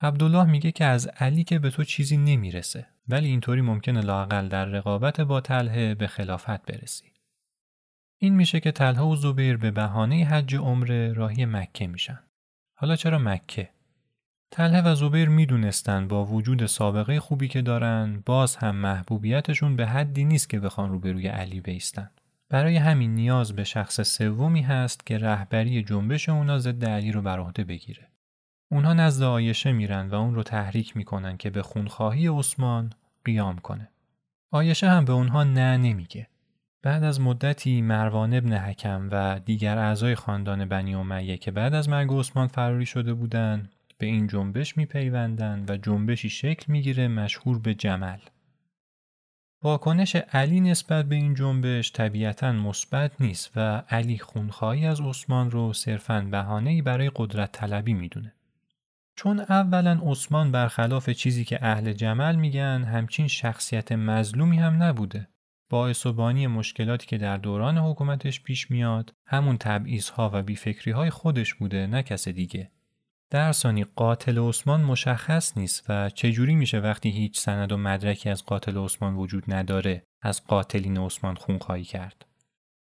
عبدالله 0.01 0.45
میگه 0.45 0.73
که 0.73 0.85
از 0.85 1.07
علی 1.07 1.45
که 1.45 1.59
به 1.59 1.71
تو 1.71 1.85
چیزی 1.85 2.17
نمی‌رسه 2.17 2.87
ولی 3.09 3.29
اینطوری 3.29 3.61
ممکنه 3.61 4.01
لاقل 4.01 4.49
در 4.49 4.65
رقابت 4.65 5.21
با 5.21 5.41
تله 5.41 5.95
به 5.95 6.07
خلافت 6.07 6.67
برسی. 6.67 7.13
این 8.19 8.35
میشه 8.35 8.61
که 8.61 8.73
تله 8.73 9.01
و 9.01 9.17
زبیر 9.17 9.57
به 9.57 9.71
بهانه 9.71 10.25
حج 10.25 10.55
عمره 10.55 11.13
راهی 11.13 11.45
مکه 11.45 11.87
میشن. 11.87 12.19
حالا 12.75 12.97
چرا 12.97 13.19
مکه؟ 13.19 13.71
تله 14.55 14.83
و 14.83 14.95
زبیر 14.95 15.29
می‌دونستن 15.29 16.09
با 16.09 16.25
وجود 16.25 16.67
سابقه 16.67 17.21
خوبی 17.21 17.49
که 17.49 17.63
دارن 17.63 18.23
باز 18.27 18.57
هم 18.57 18.77
محبوبیتشون 18.77 19.77
به 19.77 19.87
حدی 19.87 20.25
نیست 20.25 20.51
که 20.51 20.61
بخوان 20.61 20.91
روبروی 20.91 21.29
علی 21.29 21.61
بیستن. 21.61 22.11
برای 22.49 22.77
همین 22.77 23.15
نیاز 23.15 23.53
به 23.53 23.65
شخص 23.65 24.01
سومی 24.01 24.63
هست 24.63 25.07
که 25.07 25.19
رهبری 25.19 25.83
جنبش 25.83 26.29
اونا 26.29 26.59
ضد 26.59 26.85
علی 26.85 27.13
رو 27.13 27.23
بر 27.23 27.39
عهده 27.39 27.65
بگیره. 27.65 28.09
اونها 28.71 28.93
نزد 28.93 29.23
آیشه 29.23 29.73
میرن 29.73 30.09
و 30.09 30.15
اون 30.15 30.35
رو 30.35 30.43
تحریک 30.43 30.97
می‌کنن 30.97 31.37
که 31.37 31.51
به 31.51 31.63
خونخواهی 31.63 32.29
عثمان 32.29 32.91
قیام 33.25 33.59
کنه. 33.59 33.89
آیشه 34.51 34.91
هم 34.91 35.05
به 35.05 35.13
اونها 35.13 35.45
نه 35.45 35.77
نمیگه. 35.77 36.27
بعد 36.83 37.05
از 37.05 37.21
مدتی 37.21 37.83
مروان 37.83 38.35
ابن 38.35 38.53
حکم 38.53 39.09
و 39.13 39.41
دیگر 39.45 39.79
اعضای 39.79 40.15
خاندان 40.15 40.65
بنی 40.65 40.95
امیه 40.95 41.37
که 41.37 41.51
بعد 41.51 41.75
از 41.75 41.89
مرگ 41.89 42.13
عثمان 42.13 42.47
فراری 42.47 42.87
شده 42.87 43.15
بودند 43.15 43.74
به 43.99 44.07
این 44.07 44.27
جنبش 44.27 44.77
میپیوندند 44.77 45.71
و 45.71 45.77
جنبشی 45.77 46.29
شکل 46.29 46.73
می‌گیره 46.73 47.09
مشهور 47.09 47.59
به 47.59 47.75
جمل. 47.75 48.19
واکنش 49.63 50.17
علی 50.17 50.61
نسبت 50.61 51.05
به 51.05 51.15
این 51.15 51.35
جنبش 51.35 51.93
طبیعتا 51.93 52.53
مثبت 52.53 53.21
نیست 53.21 53.53
و 53.57 53.83
علی 53.89 54.19
خونخواهی 54.19 54.87
از 54.87 55.01
عثمان 55.01 55.51
رو 55.51 55.73
صرفاً 55.73 56.21
بهانه‌ای 56.31 56.83
برای 56.83 57.11
قدرت 57.17 57.53
طلبی 57.53 57.95
می‌دونه. 57.95 58.35
چون 59.17 59.41
اولا 59.41 60.01
عثمان 60.03 60.53
برخلاف 60.53 61.11
چیزی 61.11 61.45
که 61.45 61.65
اهل 61.65 61.93
جمل 61.93 62.37
میگن 62.37 62.85
همچین 62.85 63.29
شخصیت 63.29 63.93
مظلومی 63.93 64.57
هم 64.57 64.83
نبوده. 64.83 65.29
باعث 65.71 66.07
و 66.07 66.13
بانی 66.13 66.47
مشکلاتی 66.47 67.07
که 67.07 67.19
در 67.19 67.37
دوران 67.37 67.79
حکومتش 67.79 68.43
پیش 68.43 68.71
میاد 68.71 69.15
همون 69.27 69.57
تبعیضها 69.59 70.31
و 70.35 70.43
بیفکری 70.43 71.11
خودش 71.11 71.55
بوده 71.55 71.87
نه 71.87 72.03
کس 72.03 72.29
دیگه. 72.29 72.71
در 73.31 73.53
ثانی 73.53 73.85
قاتل 73.85 74.39
عثمان 74.39 74.83
مشخص 74.83 75.59
نیست 75.59 75.85
و 75.89 76.11
چجوری 76.11 76.55
میشه 76.55 76.81
وقتی 76.81 77.11
هیچ 77.11 77.41
سند 77.41 77.73
و 77.73 77.77
مدرکی 77.77 78.31
از 78.31 78.45
قاتل 78.45 78.85
عثمان 78.85 79.15
وجود 79.15 79.45
نداره 79.49 80.03
از 80.23 80.45
قاتلین 80.45 80.99
عثمان 80.99 81.35
خونخواهی 81.35 81.85
کرد؟ 81.85 82.27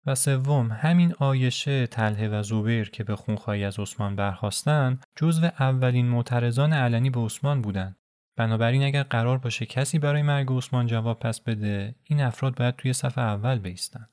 و 0.06 0.14
سوم 0.14 0.72
همین 0.72 1.14
آیشه 1.18 1.86
تله 1.86 2.28
و 2.28 2.42
زبیر 2.42 2.90
که 2.90 3.04
به 3.04 3.16
خونخواهی 3.16 3.64
از 3.64 3.78
عثمان 3.78 4.16
برخواستن 4.16 5.00
جزو 5.16 5.46
اولین 5.46 6.08
معترضان 6.08 6.72
علنی 6.72 7.10
به 7.10 7.20
عثمان 7.20 7.62
بودند 7.62 7.96
بنابراین 8.36 8.82
اگر 8.82 9.02
قرار 9.02 9.38
باشه 9.38 9.66
کسی 9.66 9.98
برای 9.98 10.22
مرگ 10.22 10.52
عثمان 10.52 10.86
جواب 10.86 11.18
پس 11.18 11.40
بده 11.40 11.94
این 12.04 12.20
افراد 12.20 12.54
باید 12.54 12.76
توی 12.76 12.92
صف 12.92 13.18
اول 13.18 13.58
بیستن. 13.58 14.08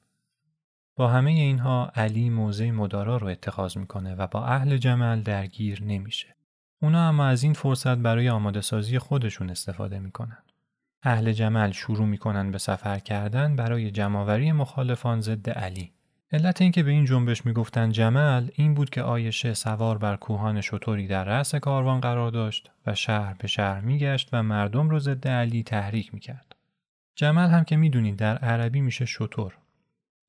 با 0.95 1.08
همه 1.08 1.31
اینها 1.31 1.91
علی 1.95 2.29
موضع 2.29 2.71
مدارا 2.71 3.17
رو 3.17 3.27
اتخاذ 3.27 3.77
می‌کنه 3.77 4.15
و 4.15 4.27
با 4.27 4.45
اهل 4.45 4.77
جمل 4.77 5.21
درگیر 5.21 5.84
نمیشه. 5.84 6.36
اونا 6.81 7.08
اما 7.08 7.25
از 7.25 7.43
این 7.43 7.53
فرصت 7.53 7.97
برای 7.97 8.29
آماده 8.29 8.62
سازی 8.62 8.99
خودشون 8.99 9.49
استفاده 9.49 9.99
می‌کنن. 9.99 10.38
اهل 11.03 11.31
جمل 11.31 11.71
شروع 11.71 12.05
می‌کنن 12.05 12.51
به 12.51 12.58
سفر 12.58 12.99
کردن 12.99 13.55
برای 13.55 13.91
جمعآوری 13.91 14.51
مخالفان 14.51 15.21
ضد 15.21 15.49
علی. 15.49 15.91
علت 16.31 16.62
اینکه 16.62 16.84
به 16.84 16.91
این 16.91 17.05
جنبش 17.05 17.45
می‌گفتند 17.45 17.91
جمل 17.91 18.47
این 18.55 18.73
بود 18.73 18.89
که 18.89 19.01
آیشه 19.01 19.53
سوار 19.53 19.97
بر 19.97 20.15
کوهان 20.15 20.62
شطوری 20.62 21.08
در 21.08 21.23
رأس 21.23 21.55
کاروان 21.55 21.99
قرار 21.99 22.31
داشت 22.31 22.71
و 22.88 22.95
شهر 22.95 23.34
به 23.34 23.47
شهر 23.47 23.81
میگشت 23.81 24.29
و 24.34 24.43
مردم 24.43 24.89
رو 24.89 24.99
ضد 24.99 25.27
علی 25.27 25.63
تحریک 25.63 26.13
می‌کرد. 26.13 26.55
جمل 27.15 27.49
هم 27.49 27.63
که 27.63 27.77
می‌دونید 27.77 28.15
در 28.15 28.38
عربی 28.38 28.81
میشه 28.81 29.05
شطور 29.05 29.58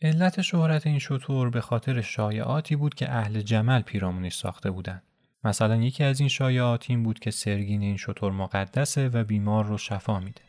علت 0.03 0.43
شهرت 0.43 0.87
این 0.87 0.99
شطور 0.99 1.51
به 1.51 1.61
خاطر 1.61 2.01
شایعاتی 2.01 2.77
بود 2.77 2.95
که 2.95 3.11
اهل 3.11 3.41
جمل 3.41 3.83
پیرامونش 3.83 4.35
ساخته 4.35 4.71
بودند. 4.71 5.03
مثلا 5.45 5.77
یکی 5.77 6.05
از 6.05 6.21
این 6.21 6.29
شایعات 6.29 6.87
این 6.89 7.03
بود 7.03 7.19
که 7.19 7.31
سرگین 7.31 7.83
این 7.83 7.97
شطور 7.97 8.33
مقدسه 8.33 9.09
و 9.09 9.25
بیمار 9.25 9.65
رو 9.65 9.79
شفا 9.79 10.21
میده. 10.21 10.41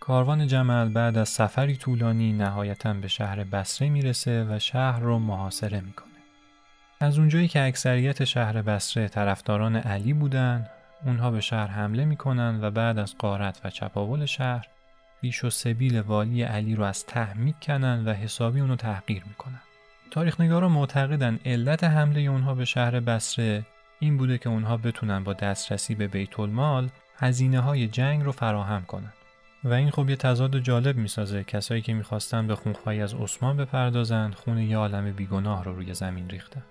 کاروان 0.00 0.46
جمل 0.46 0.88
بعد 0.88 1.18
از 1.18 1.28
سفری 1.28 1.76
طولانی 1.76 2.32
نهایتا 2.32 2.92
به 2.92 3.08
شهر 3.08 3.44
بسره 3.44 3.88
می‌رسه 3.88 4.46
و 4.50 4.58
شهر 4.58 5.00
رو 5.00 5.18
محاصره 5.18 5.80
می‌کنه. 5.80 6.08
از 7.00 7.18
اونجایی 7.18 7.48
که 7.48 7.62
اکثریت 7.62 8.24
شهر 8.24 8.62
بسره 8.62 9.08
طرفداران 9.08 9.76
علی 9.76 10.12
بودن، 10.12 10.68
اونها 11.04 11.30
به 11.30 11.40
شهر 11.40 11.66
حمله 11.66 12.04
می‌کنن 12.04 12.58
و 12.62 12.70
بعد 12.70 12.98
از 12.98 13.14
قارت 13.18 13.60
و 13.64 13.70
چپاول 13.70 14.26
شهر 14.26 14.68
ریش 15.22 15.44
و 15.44 15.50
سبیل 15.50 16.00
والی 16.00 16.42
علی 16.42 16.74
رو 16.74 16.84
از 16.84 17.06
ته 17.06 17.28
کنن 17.62 18.04
و 18.04 18.12
حسابی 18.12 18.60
اونو 18.60 18.76
تحقیر 18.76 19.22
می‌کنن. 19.26 19.60
تاریخ 20.10 20.40
نگارا 20.40 20.68
معتقدن 20.68 21.38
علت 21.44 21.84
حمله 21.84 22.20
اونها 22.20 22.54
به 22.54 22.64
شهر 22.64 23.00
بسره 23.00 23.66
این 24.00 24.16
بوده 24.16 24.38
که 24.38 24.48
اونها 24.48 24.76
بتونن 24.76 25.24
با 25.24 25.32
دسترسی 25.32 25.94
به 25.94 26.08
بیت 26.08 26.40
المال 26.40 26.88
هزینه 27.16 27.60
های 27.60 27.88
جنگ 27.88 28.22
رو 28.22 28.32
فراهم 28.32 28.84
کنن. 28.84 29.12
و 29.64 29.72
این 29.72 29.90
خب 29.90 30.10
یه 30.10 30.16
تضاد 30.16 30.58
جالب 30.58 30.96
می‌سازه 30.96 31.44
کسایی 31.44 31.82
که 31.82 31.94
می‌خواستن 31.94 32.46
به 32.46 32.54
خونخواهی 32.54 33.00
از 33.00 33.14
عثمان 33.14 33.56
بپردازن 33.56 34.30
خون 34.30 34.58
یه 34.58 34.76
عالم 34.76 35.12
بیگناه 35.12 35.64
رو 35.64 35.74
روی 35.74 35.94
زمین 35.94 36.30
ریختن. 36.30 36.62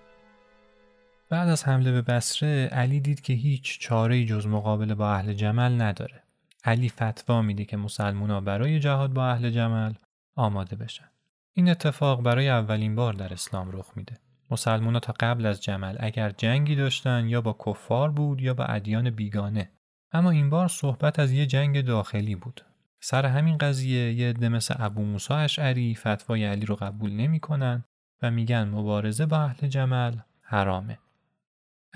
بعد 1.30 1.50
از 1.50 1.64
حمله 1.64 1.92
به 1.92 2.02
بسره 2.02 2.66
علی 2.66 3.00
دید 3.00 3.22
که 3.22 3.34
هیچ 3.34 3.80
چاره 3.80 4.26
جز 4.26 4.48
مقابله 4.48 4.96
با 4.96 5.14
اهل 5.14 5.34
جمل 5.34 5.82
نداره. 5.82 6.24
علی 6.64 6.90
فتوا 6.90 7.42
میده 7.42 7.66
که 7.66 7.78
مسلمونا 7.78 8.42
برای 8.42 8.80
جهاد 8.80 9.14
با 9.14 9.28
اهل 9.28 9.50
جمل 9.50 9.94
آماده 10.36 10.76
بشن. 10.76 11.10
این 11.54 11.70
اتفاق 11.70 12.22
برای 12.22 12.50
اولین 12.50 12.96
بار 12.96 13.14
در 13.14 13.34
اسلام 13.34 13.72
رخ 13.72 13.92
میده. 13.96 14.18
مسلمونا 14.52 15.00
تا 15.00 15.14
قبل 15.20 15.46
از 15.46 15.64
جمل 15.64 15.96
اگر 16.00 16.30
جنگی 16.30 16.76
داشتن 16.76 17.28
یا 17.28 17.42
با 17.42 17.58
کفار 17.66 18.12
بود 18.12 18.42
یا 18.42 18.54
با 18.54 18.64
ادیان 18.64 19.10
بیگانه. 19.10 19.70
اما 20.12 20.30
این 20.32 20.50
بار 20.50 20.68
صحبت 20.68 21.20
از 21.20 21.32
یه 21.32 21.46
جنگ 21.46 21.82
داخلی 21.82 22.36
بود. 22.36 22.62
سر 23.00 23.26
همین 23.26 23.58
قضیه 23.58 24.14
یه 24.14 24.30
عده 24.30 24.50
مثل 24.50 24.76
ابو 24.78 25.02
موسی 25.02 25.34
اشعری 25.34 25.96
فتوای 25.96 26.46
علی 26.46 26.66
رو 26.66 26.76
قبول 26.76 27.12
نمی‌کنن 27.12 27.84
و 28.22 28.32
میگن 28.32 28.64
مبارزه 28.64 29.26
با 29.26 29.38
اهل 29.38 29.68
جمل 29.68 30.16
حرامه. 30.42 30.98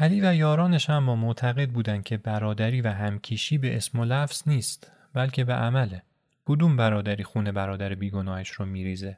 علی 0.01 0.21
و 0.21 0.35
یارانش 0.35 0.89
اما 0.89 1.15
معتقد 1.15 1.69
بودند 1.69 2.03
که 2.03 2.17
برادری 2.17 2.81
و 2.81 2.87
همکیشی 2.87 3.57
به 3.57 3.77
اسم 3.77 3.99
و 3.99 4.05
لفظ 4.05 4.43
نیست 4.47 4.91
بلکه 5.13 5.43
به 5.43 5.53
عمله. 5.53 6.03
کدوم 6.45 6.77
برادری 6.77 7.23
خونه 7.23 7.51
برادر 7.51 7.95
بیگناهش 7.95 8.49
رو 8.49 8.65
میریزه؟ 8.65 9.17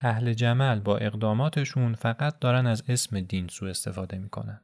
اهل 0.00 0.32
جمل 0.32 0.80
با 0.80 0.98
اقداماتشون 0.98 1.94
فقط 1.94 2.38
دارن 2.38 2.66
از 2.66 2.82
اسم 2.88 3.20
دین 3.20 3.48
سو 3.48 3.66
استفاده 3.66 4.18
می‌کنن. 4.18 4.60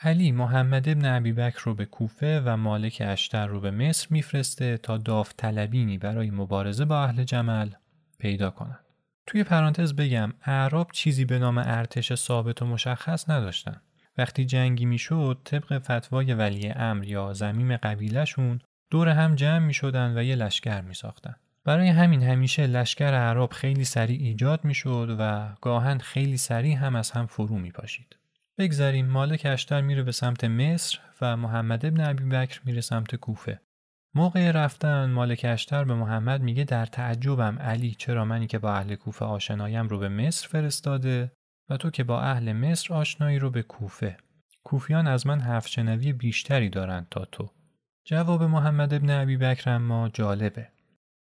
علی 0.00 0.32
محمد 0.32 0.88
ابن 0.88 1.04
عبی 1.04 1.32
بکر 1.32 1.62
رو 1.64 1.74
به 1.74 1.84
کوفه 1.84 2.40
و 2.40 2.56
مالک 2.56 3.02
اشتر 3.06 3.46
رو 3.46 3.60
به 3.60 3.70
مصر 3.70 4.06
میفرسته 4.10 4.76
تا 4.76 4.98
داوطلبینی 4.98 5.98
برای 5.98 6.30
مبارزه 6.30 6.84
با 6.84 7.04
اهل 7.04 7.24
جمل 7.24 7.70
پیدا 8.18 8.50
کنند. 8.50 8.84
توی 9.26 9.44
پرانتز 9.44 9.94
بگم 9.94 10.32
اعراب 10.42 10.90
چیزی 10.92 11.24
به 11.24 11.38
نام 11.38 11.58
ارتش 11.58 12.14
ثابت 12.14 12.62
و 12.62 12.66
مشخص 12.66 13.30
نداشتن. 13.30 13.80
وقتی 14.20 14.44
جنگی 14.44 14.84
می‌شد 14.84 15.38
طبق 15.44 15.78
فتوای 15.78 16.34
ولی 16.34 16.68
امر 16.68 17.04
یا 17.04 17.32
زمیم 17.32 17.76
قبیلهشون 17.76 18.60
دور 18.90 19.08
هم 19.08 19.34
جمع 19.34 19.66
می 19.66 19.74
شدن 19.74 20.18
و 20.18 20.22
یه 20.22 20.34
لشکر 20.34 20.80
می 20.80 20.94
ساختن. 20.94 21.34
برای 21.64 21.88
همین 21.88 22.22
همیشه 22.22 22.66
لشکر 22.66 23.14
اعراب 23.14 23.52
خیلی 23.52 23.84
سریع 23.84 24.20
ایجاد 24.20 24.64
می 24.64 24.74
شد 24.74 25.16
و 25.18 25.48
گاهن 25.60 25.98
خیلی 25.98 26.36
سریع 26.36 26.76
هم 26.76 26.96
از 26.96 27.10
هم 27.10 27.26
فرو 27.26 27.58
می 27.58 27.70
پاشید. 27.70 28.16
بگذاریم 28.58 29.06
مالک 29.06 29.42
اشتر 29.44 29.80
میره 29.80 30.02
به 30.02 30.12
سمت 30.12 30.44
مصر 30.44 30.98
و 31.20 31.36
محمد 31.36 31.86
ابن 31.86 32.00
عبی 32.00 32.24
بکر 32.24 32.60
میره 32.64 32.80
سمت 32.80 33.14
کوفه. 33.14 33.60
موقع 34.14 34.50
رفتن 34.50 35.10
مالک 35.10 35.46
اشتر 35.48 35.84
به 35.84 35.94
محمد 35.94 36.42
میگه 36.42 36.64
در 36.64 36.86
تعجبم 36.86 37.58
علی 37.58 37.90
چرا 37.90 38.24
منی 38.24 38.46
که 38.46 38.58
با 38.58 38.72
اهل 38.72 38.94
کوفه 38.94 39.24
آشنایم 39.24 39.88
رو 39.88 39.98
به 39.98 40.08
مصر 40.08 40.48
فرستاده 40.48 41.32
و 41.70 41.76
تو 41.76 41.90
که 41.90 42.04
با 42.04 42.20
اهل 42.20 42.52
مصر 42.52 42.94
آشنایی 42.94 43.38
رو 43.38 43.50
به 43.50 43.62
کوفه. 43.62 44.16
کوفیان 44.64 45.06
از 45.06 45.26
من 45.26 45.40
حرف 45.40 45.68
شنوی 45.68 46.12
بیشتری 46.12 46.68
دارند 46.68 47.06
تا 47.10 47.24
تو. 47.24 47.50
جواب 48.04 48.42
محمد 48.42 48.94
ابن 48.94 49.10
عبی 49.10 49.36
بکر 49.36 49.70
اما 49.70 50.08
جالبه. 50.08 50.68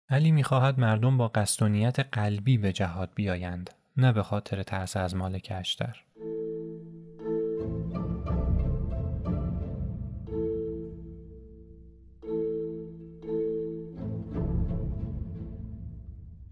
علی 0.10 0.32
می‌خواهد 0.32 0.80
مردم 0.80 1.18
با 1.18 1.28
قصد 1.28 2.00
قلبی 2.02 2.58
به 2.58 2.74
جهاد 2.74 3.10
بیایند 3.16 3.70
نه 3.98 4.12
به 4.12 4.24
خاطر 4.24 4.64
ترس 4.64 4.98
از 4.98 5.16
مالک 5.16 5.54
اشتر. 5.56 6.04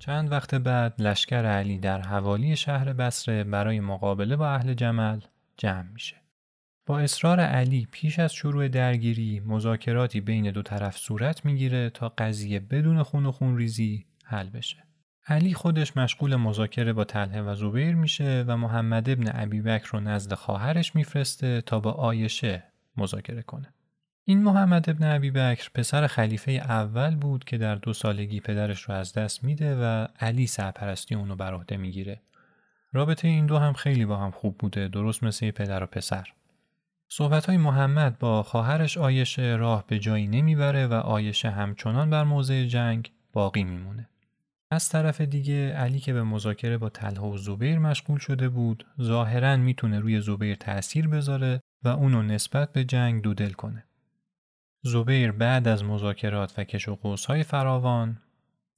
چند 0.05 0.31
وقت 0.31 0.55
بعد 0.55 1.01
لشکر 1.01 1.45
علی 1.45 1.77
در 1.77 2.01
حوالی 2.01 2.55
شهر 2.55 2.93
بسره 2.93 3.43
برای 3.43 3.79
مقابله 3.79 4.35
با 4.35 4.49
اهل 4.49 4.73
جمل 4.73 5.19
جمع 5.57 5.87
میشه. 5.93 6.15
با 6.85 6.99
اصرار 6.99 7.39
علی 7.39 7.87
پیش 7.91 8.19
از 8.19 8.33
شروع 8.33 8.67
درگیری 8.67 9.39
مذاکراتی 9.45 10.21
بین 10.21 10.51
دو 10.51 10.61
طرف 10.61 10.97
صورت 10.97 11.45
می‌گیره 11.45 11.89
تا 11.89 12.09
قضیه 12.09 12.59
بدون 12.59 13.03
خون 13.03 13.25
و 13.25 13.31
خون 13.31 13.57
ریزی 13.57 14.05
حل 14.23 14.49
بشه. 14.49 14.83
علی 15.27 15.53
خودش 15.53 15.97
مشغول 15.97 16.35
مذاکره 16.35 16.93
با 16.93 17.03
طلحه 17.03 17.41
و 17.41 17.55
زبیر 17.55 17.95
میشه 17.95 18.45
و 18.47 18.57
محمد 18.57 19.09
ابن 19.09 19.31
ابی 19.33 19.61
بکر 19.61 19.89
رو 19.91 19.99
نزد 19.99 20.33
خواهرش 20.33 20.95
میفرسته 20.95 21.61
تا 21.61 21.79
با 21.79 21.91
آیشه 21.91 22.63
مذاکره 22.97 23.41
کنه. 23.41 23.74
این 24.27 24.43
محمد 24.43 24.89
ابن 24.89 25.03
عبی 25.03 25.31
بکر 25.31 25.69
پسر 25.73 26.07
خلیفه 26.07 26.51
اول 26.51 27.15
بود 27.15 27.43
که 27.43 27.57
در 27.57 27.75
دو 27.75 27.93
سالگی 27.93 28.39
پدرش 28.39 28.81
رو 28.81 28.95
از 28.95 29.13
دست 29.13 29.43
میده 29.43 29.75
و 29.75 30.07
علی 30.19 30.47
سرپرستی 30.47 31.15
اونو 31.15 31.35
بر 31.35 31.53
عهده 31.53 31.77
می‌گیره. 31.77 32.21
رابطه 32.93 33.27
این 33.27 33.45
دو 33.45 33.57
هم 33.57 33.73
خیلی 33.73 34.05
با 34.05 34.17
هم 34.17 34.31
خوب 34.31 34.57
بوده 34.57 34.87
درست 34.87 35.23
مثل 35.23 35.51
پدر 35.51 35.83
و 35.83 35.85
پسر. 35.85 36.27
صحبت 37.09 37.45
های 37.45 37.57
محمد 37.57 38.19
با 38.19 38.43
خواهرش 38.43 38.97
آیشه 38.97 39.55
راه 39.59 39.83
به 39.87 39.99
جایی 39.99 40.27
نمی‌بره 40.27 40.87
و 40.87 40.93
آیشه 40.93 41.49
همچنان 41.49 42.09
بر 42.09 42.23
موضع 42.23 42.65
جنگ 42.65 43.11
باقی 43.33 43.63
میمونه. 43.63 44.09
از 44.71 44.89
طرف 44.89 45.21
دیگه 45.21 45.73
علی 45.73 45.99
که 45.99 46.13
به 46.13 46.23
مذاکره 46.23 46.77
با 46.77 46.89
طلحه 46.89 47.23
و 47.23 47.37
زبیر 47.37 47.79
مشغول 47.79 48.19
شده 48.19 48.49
بود 48.49 48.85
ظاهرا 49.01 49.57
می‌تونه 49.57 49.99
روی 49.99 50.21
زبیر 50.21 50.55
تأثیر 50.55 51.07
بذاره 51.07 51.61
و 51.83 51.87
اونو 51.87 52.21
نسبت 52.21 52.73
به 52.73 52.83
جنگ 52.83 53.21
دودل 53.21 53.51
کنه. 53.51 53.83
زبیر 54.87 55.31
بعد 55.31 55.67
از 55.67 55.83
مذاکرات 55.83 56.53
و 56.57 56.63
کش 56.63 56.87
و 56.89 56.97
های 57.27 57.43
فراوان 57.43 58.17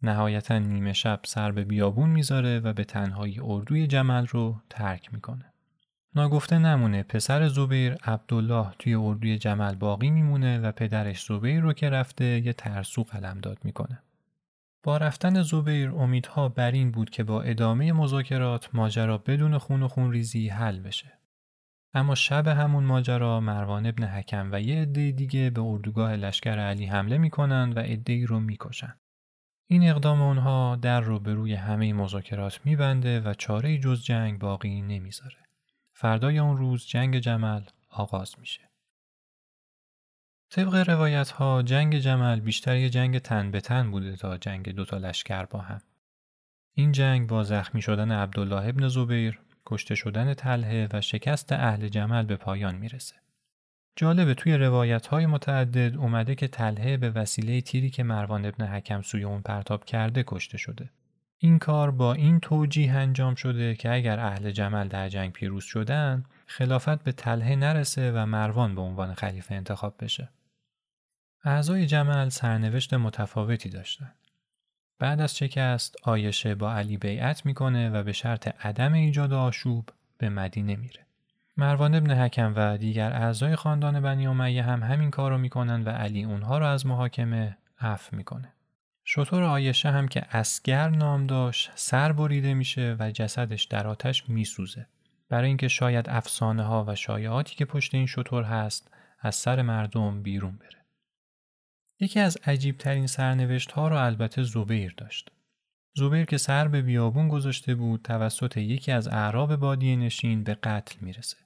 نهایتا 0.01 0.59
نیمه 0.59 0.93
شب 0.93 1.19
سر 1.25 1.51
به 1.51 1.63
بیابون 1.63 2.09
می‌ذاره 2.09 2.59
و 2.59 2.73
به 2.73 2.83
تنهایی 2.83 3.39
اردوی 3.43 3.87
جمل 3.87 4.27
رو 4.27 4.61
ترک 4.69 5.13
می‌کنه. 5.13 5.45
ناگفته 6.15 6.57
نمونه 6.57 7.03
پسر 7.03 7.47
زبیر 7.47 7.93
عبدالله 7.93 8.67
توی 8.79 8.95
اردوی 8.95 9.37
جمل 9.37 9.75
باقی 9.75 10.09
میمونه 10.09 10.59
و 10.59 10.71
پدرش 10.71 11.25
زبیر 11.25 11.61
رو 11.61 11.73
که 11.73 11.89
رفته 11.89 12.25
یه 12.25 12.53
ترسو 12.53 13.05
داد 13.41 13.57
می‌کنه. 13.63 13.99
با 14.83 14.97
رفتن 14.97 15.41
زبیر 15.41 15.89
امیدها 15.89 16.49
بر 16.49 16.71
این 16.71 16.91
بود 16.91 17.09
که 17.09 17.23
با 17.23 17.41
ادامه 17.41 17.93
مذاکرات 17.93 18.69
ماجرا 18.73 19.17
بدون 19.17 19.57
خون 19.57 19.83
و 19.83 19.87
خون 19.87 20.11
ریزی 20.11 20.47
حل 20.47 20.79
بشه. 20.79 21.13
اما 21.93 22.15
شب 22.15 22.47
همون 22.47 22.83
ماجرا 22.83 23.39
مروان 23.39 23.85
ابن 23.85 24.03
حکم 24.03 24.49
و 24.51 24.61
یه 24.61 24.81
عده 24.81 25.11
دیگه 25.11 25.49
به 25.49 25.61
اردوگاه 25.61 26.15
لشکر 26.15 26.59
علی 26.59 26.85
حمله 26.85 27.17
می‌کنند 27.17 27.77
و 27.77 27.79
عدهای 27.79 28.25
رو 28.25 28.39
می‌کشن. 28.39 28.95
این 29.69 29.89
اقدام 29.89 30.21
اونها 30.21 30.75
در 30.75 31.01
رو 31.01 31.19
به 31.19 31.33
روی 31.33 31.53
همه 31.53 31.93
مذاکرات 31.93 32.59
میبنده 32.65 33.19
و 33.19 33.33
چاره 33.33 33.77
جز 33.77 34.03
جنگ 34.03 34.39
باقی 34.39 34.81
نمی‌ذاره. 34.81 35.37
فردای 35.93 36.39
اون 36.39 36.57
روز 36.57 36.87
جنگ 36.87 37.17
جمل 37.17 37.61
آغاز 37.89 38.39
میشه. 38.39 38.69
طبق 40.49 40.89
روایت 40.89 41.29
ها 41.29 41.61
جنگ 41.61 41.97
جمل 41.97 42.39
بیشتر 42.39 42.75
یه 42.75 42.89
جنگ 42.89 43.17
تن 43.17 43.51
به 43.51 43.61
تن 43.61 43.91
بوده 43.91 44.15
تا 44.15 44.37
جنگ 44.37 44.69
دوتا 44.69 44.97
لشکر 44.97 45.45
با 45.45 45.59
هم. 45.59 45.81
این 46.73 46.91
جنگ 46.91 47.29
با 47.29 47.43
زخمی 47.43 47.81
شدن 47.81 48.11
عبدالله 48.11 48.67
ابن 48.67 48.87
زبیر 48.87 49.39
کشته 49.69 49.95
شدن 49.95 50.33
تله 50.33 50.87
و 50.93 51.01
شکست 51.01 51.51
اهل 51.51 51.87
جمل 51.87 52.25
به 52.25 52.35
پایان 52.35 52.75
می‌رسه. 52.75 53.15
جالبه 53.95 54.33
توی 54.33 54.57
روایت 54.57 55.07
های 55.07 55.25
متعدد 55.25 55.97
اومده 55.97 56.35
که 56.35 56.47
تله 56.47 56.97
به 56.97 57.09
وسیله 57.09 57.61
تیری 57.61 57.89
که 57.89 58.03
مروان 58.03 58.45
ابن 58.45 58.65
حکم 58.65 59.01
سوی 59.01 59.23
اون 59.23 59.41
پرتاب 59.41 59.85
کرده 59.85 60.23
کشته 60.27 60.57
شده. 60.57 60.89
این 61.37 61.59
کار 61.59 61.91
با 61.91 62.13
این 62.13 62.39
توجیه 62.39 62.91
انجام 62.91 63.35
شده 63.35 63.75
که 63.75 63.93
اگر 63.93 64.19
اهل 64.19 64.51
جمل 64.51 64.87
در 64.87 65.09
جنگ 65.09 65.31
پیروز 65.31 65.63
شدن 65.63 66.23
خلافت 66.45 67.03
به 67.03 67.11
تله 67.11 67.55
نرسه 67.55 68.11
و 68.11 68.25
مروان 68.25 68.75
به 68.75 68.81
عنوان 68.81 69.13
خلیفه 69.13 69.55
انتخاب 69.55 69.95
بشه. 69.99 70.29
اعضای 71.43 71.85
جمل 71.85 72.29
سرنوشت 72.29 72.93
متفاوتی 72.93 73.69
داشتند. 73.69 74.26
بعد 74.99 75.21
از 75.21 75.37
شکست 75.37 75.95
آیشه 76.03 76.55
با 76.55 76.73
علی 76.73 76.97
بیعت 76.97 77.45
می‌کنه 77.45 77.89
و 77.89 78.03
به 78.03 78.11
شرط 78.11 78.65
عدم 78.65 78.93
ایجاد 78.93 79.33
آشوب 79.33 79.89
به 80.17 80.29
مدینه 80.29 80.75
میره. 80.75 81.05
مروان 81.57 81.95
ابن 81.95 82.11
حکم 82.11 82.53
و 82.55 82.77
دیگر 82.77 83.13
اعضای 83.13 83.55
خاندان 83.55 84.01
بنی 84.01 84.27
امیه 84.27 84.63
هم 84.63 84.83
همین 84.83 85.11
کار 85.11 85.31
رو 85.31 85.37
می‌کنن 85.37 85.83
و 85.83 85.89
علی 85.89 86.23
اونها 86.23 86.57
رو 86.57 86.65
از 86.65 86.85
محاکمه 86.85 87.57
عفو 87.81 88.15
می‌کنه. 88.15 88.53
شطور 89.05 89.43
آیشه 89.43 89.91
هم 89.91 90.07
که 90.07 90.25
اسگر 90.31 90.89
نام 90.89 91.27
داشت 91.27 91.71
سر 91.75 92.11
بریده 92.11 92.53
میشه 92.53 92.95
و 92.99 93.11
جسدش 93.11 93.63
در 93.63 93.87
آتش 93.87 94.29
میسوزه. 94.29 94.87
برای 95.29 95.47
اینکه 95.47 95.67
شاید 95.67 96.09
افسانه 96.09 96.63
ها 96.63 96.85
و 96.87 96.95
شایعاتی 96.95 97.55
که 97.55 97.65
پشت 97.65 97.95
این 97.95 98.05
شطور 98.05 98.43
هست 98.43 98.91
از 99.19 99.35
سر 99.35 99.61
مردم 99.61 100.23
بیرون 100.23 100.57
بره. 100.57 100.76
یکی 101.99 102.19
از 102.19 102.37
عجیب 102.45 102.77
ترین 102.77 103.07
سرنوشت 103.07 103.71
ها 103.71 103.87
را 103.87 104.05
البته 104.05 104.43
زبیر 104.43 104.93
داشت. 104.97 105.31
زبیر 105.95 106.25
که 106.25 106.37
سر 106.37 106.67
به 106.67 106.81
بیابون 106.81 107.27
گذاشته 107.27 107.75
بود 107.75 108.01
توسط 108.01 108.57
یکی 108.57 108.91
از 108.91 109.07
اعراب 109.07 109.55
بادی 109.55 109.95
نشین 109.95 110.43
به 110.43 110.55
قتل 110.55 110.95
می‌رسه. 111.01 111.37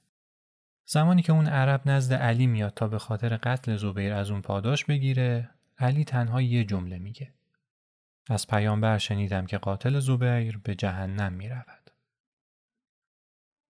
زمانی 0.86 1.22
که 1.22 1.32
اون 1.32 1.46
عرب 1.46 1.88
نزد 1.88 2.14
علی 2.14 2.46
میاد 2.46 2.74
تا 2.74 2.88
به 2.88 2.98
خاطر 2.98 3.36
قتل 3.36 3.76
زبیر 3.76 4.12
از 4.12 4.30
اون 4.30 4.42
پاداش 4.42 4.84
بگیره 4.84 5.50
علی 5.78 6.04
تنها 6.04 6.42
یه 6.42 6.64
جمله 6.64 6.98
میگه. 6.98 7.32
از 8.28 8.46
پیامبر 8.46 8.98
شنیدم 8.98 9.46
که 9.46 9.58
قاتل 9.58 10.00
زبیر 10.00 10.58
به 10.58 10.74
جهنم 10.74 11.32
می‌رود. 11.32 11.90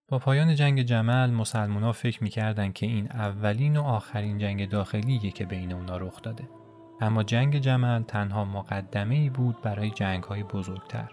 با 0.09 0.18
پایان 0.18 0.55
جنگ 0.55 0.83
جمل 0.83 1.31
مسلمونا 1.31 1.92
فکر 1.92 2.23
می‌کردن 2.23 2.73
که 2.73 2.87
این 2.87 3.11
اولین 3.11 3.77
و 3.77 3.83
آخرین 3.83 4.38
جنگ 4.38 4.68
داخلیه 4.68 5.31
که 5.31 5.47
بین 5.47 5.73
اونا 5.73 5.97
رخ 5.97 6.23
داده. 6.23 6.62
اما 7.00 7.22
جنگ 7.22 7.59
جمل 7.59 8.02
تنها 8.02 8.44
مقدمه 8.44 9.14
ای 9.14 9.31
بود 9.31 9.62
برای 9.62 9.90
جنگ 9.90 10.24
های 10.24 10.42
بزرگتر. 10.42 11.09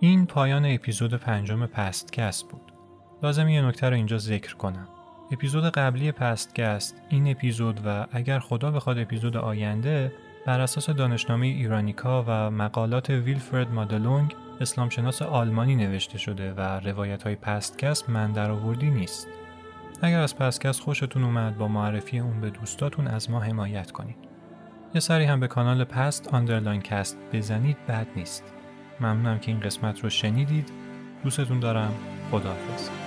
این 0.00 0.26
پایان 0.26 0.66
اپیزود 0.66 1.14
پنجم 1.14 1.66
پستکست 1.66 2.48
بود. 2.48 2.72
لازم 3.22 3.48
یه 3.48 3.62
نکته 3.62 3.88
رو 3.88 3.94
اینجا 3.96 4.18
ذکر 4.18 4.56
کنم. 4.56 4.88
اپیزود 5.32 5.64
قبلی 5.64 6.12
پستکست 6.12 7.02
این 7.08 7.30
اپیزود 7.30 7.80
و 7.86 8.06
اگر 8.12 8.38
خدا 8.38 8.70
بخواد 8.70 8.98
اپیزود 8.98 9.36
آینده 9.36 10.12
بر 10.46 10.60
اساس 10.60 10.90
دانشنامه 10.90 11.46
ایرانیکا 11.46 12.24
و 12.28 12.50
مقالات 12.50 13.10
ویلفرد 13.10 13.72
مادلونگ 13.72 14.34
اسلامشناس 14.60 15.22
آلمانی 15.22 15.76
نوشته 15.76 16.18
شده 16.18 16.52
و 16.52 16.60
روایت 16.60 17.22
های 17.22 17.34
پستکست 17.34 18.10
من 18.10 18.32
در 18.32 18.50
آوردی 18.50 18.90
نیست. 18.90 19.28
اگر 20.02 20.20
از 20.20 20.36
پستکست 20.36 20.80
خوشتون 20.80 21.24
اومد 21.24 21.58
با 21.58 21.68
معرفی 21.68 22.18
اون 22.18 22.40
به 22.40 22.50
دوستاتون 22.50 23.06
از 23.06 23.30
ما 23.30 23.40
حمایت 23.40 23.90
کنید. 23.90 24.16
یه 24.94 25.00
سری 25.00 25.24
هم 25.24 25.40
به 25.40 25.48
کانال 25.48 25.84
post 25.84 26.28
underline 26.28 26.80
cast 26.80 27.18
بزنید 27.32 27.76
بد 27.88 28.06
نیست. 28.16 28.44
ممنونم 29.00 29.38
که 29.38 29.52
این 29.52 29.60
قسمت 29.60 30.00
رو 30.04 30.10
شنیدید. 30.10 30.68
دوستتون 31.24 31.60
دارم. 31.60 31.94
خداحافظ. 32.30 33.05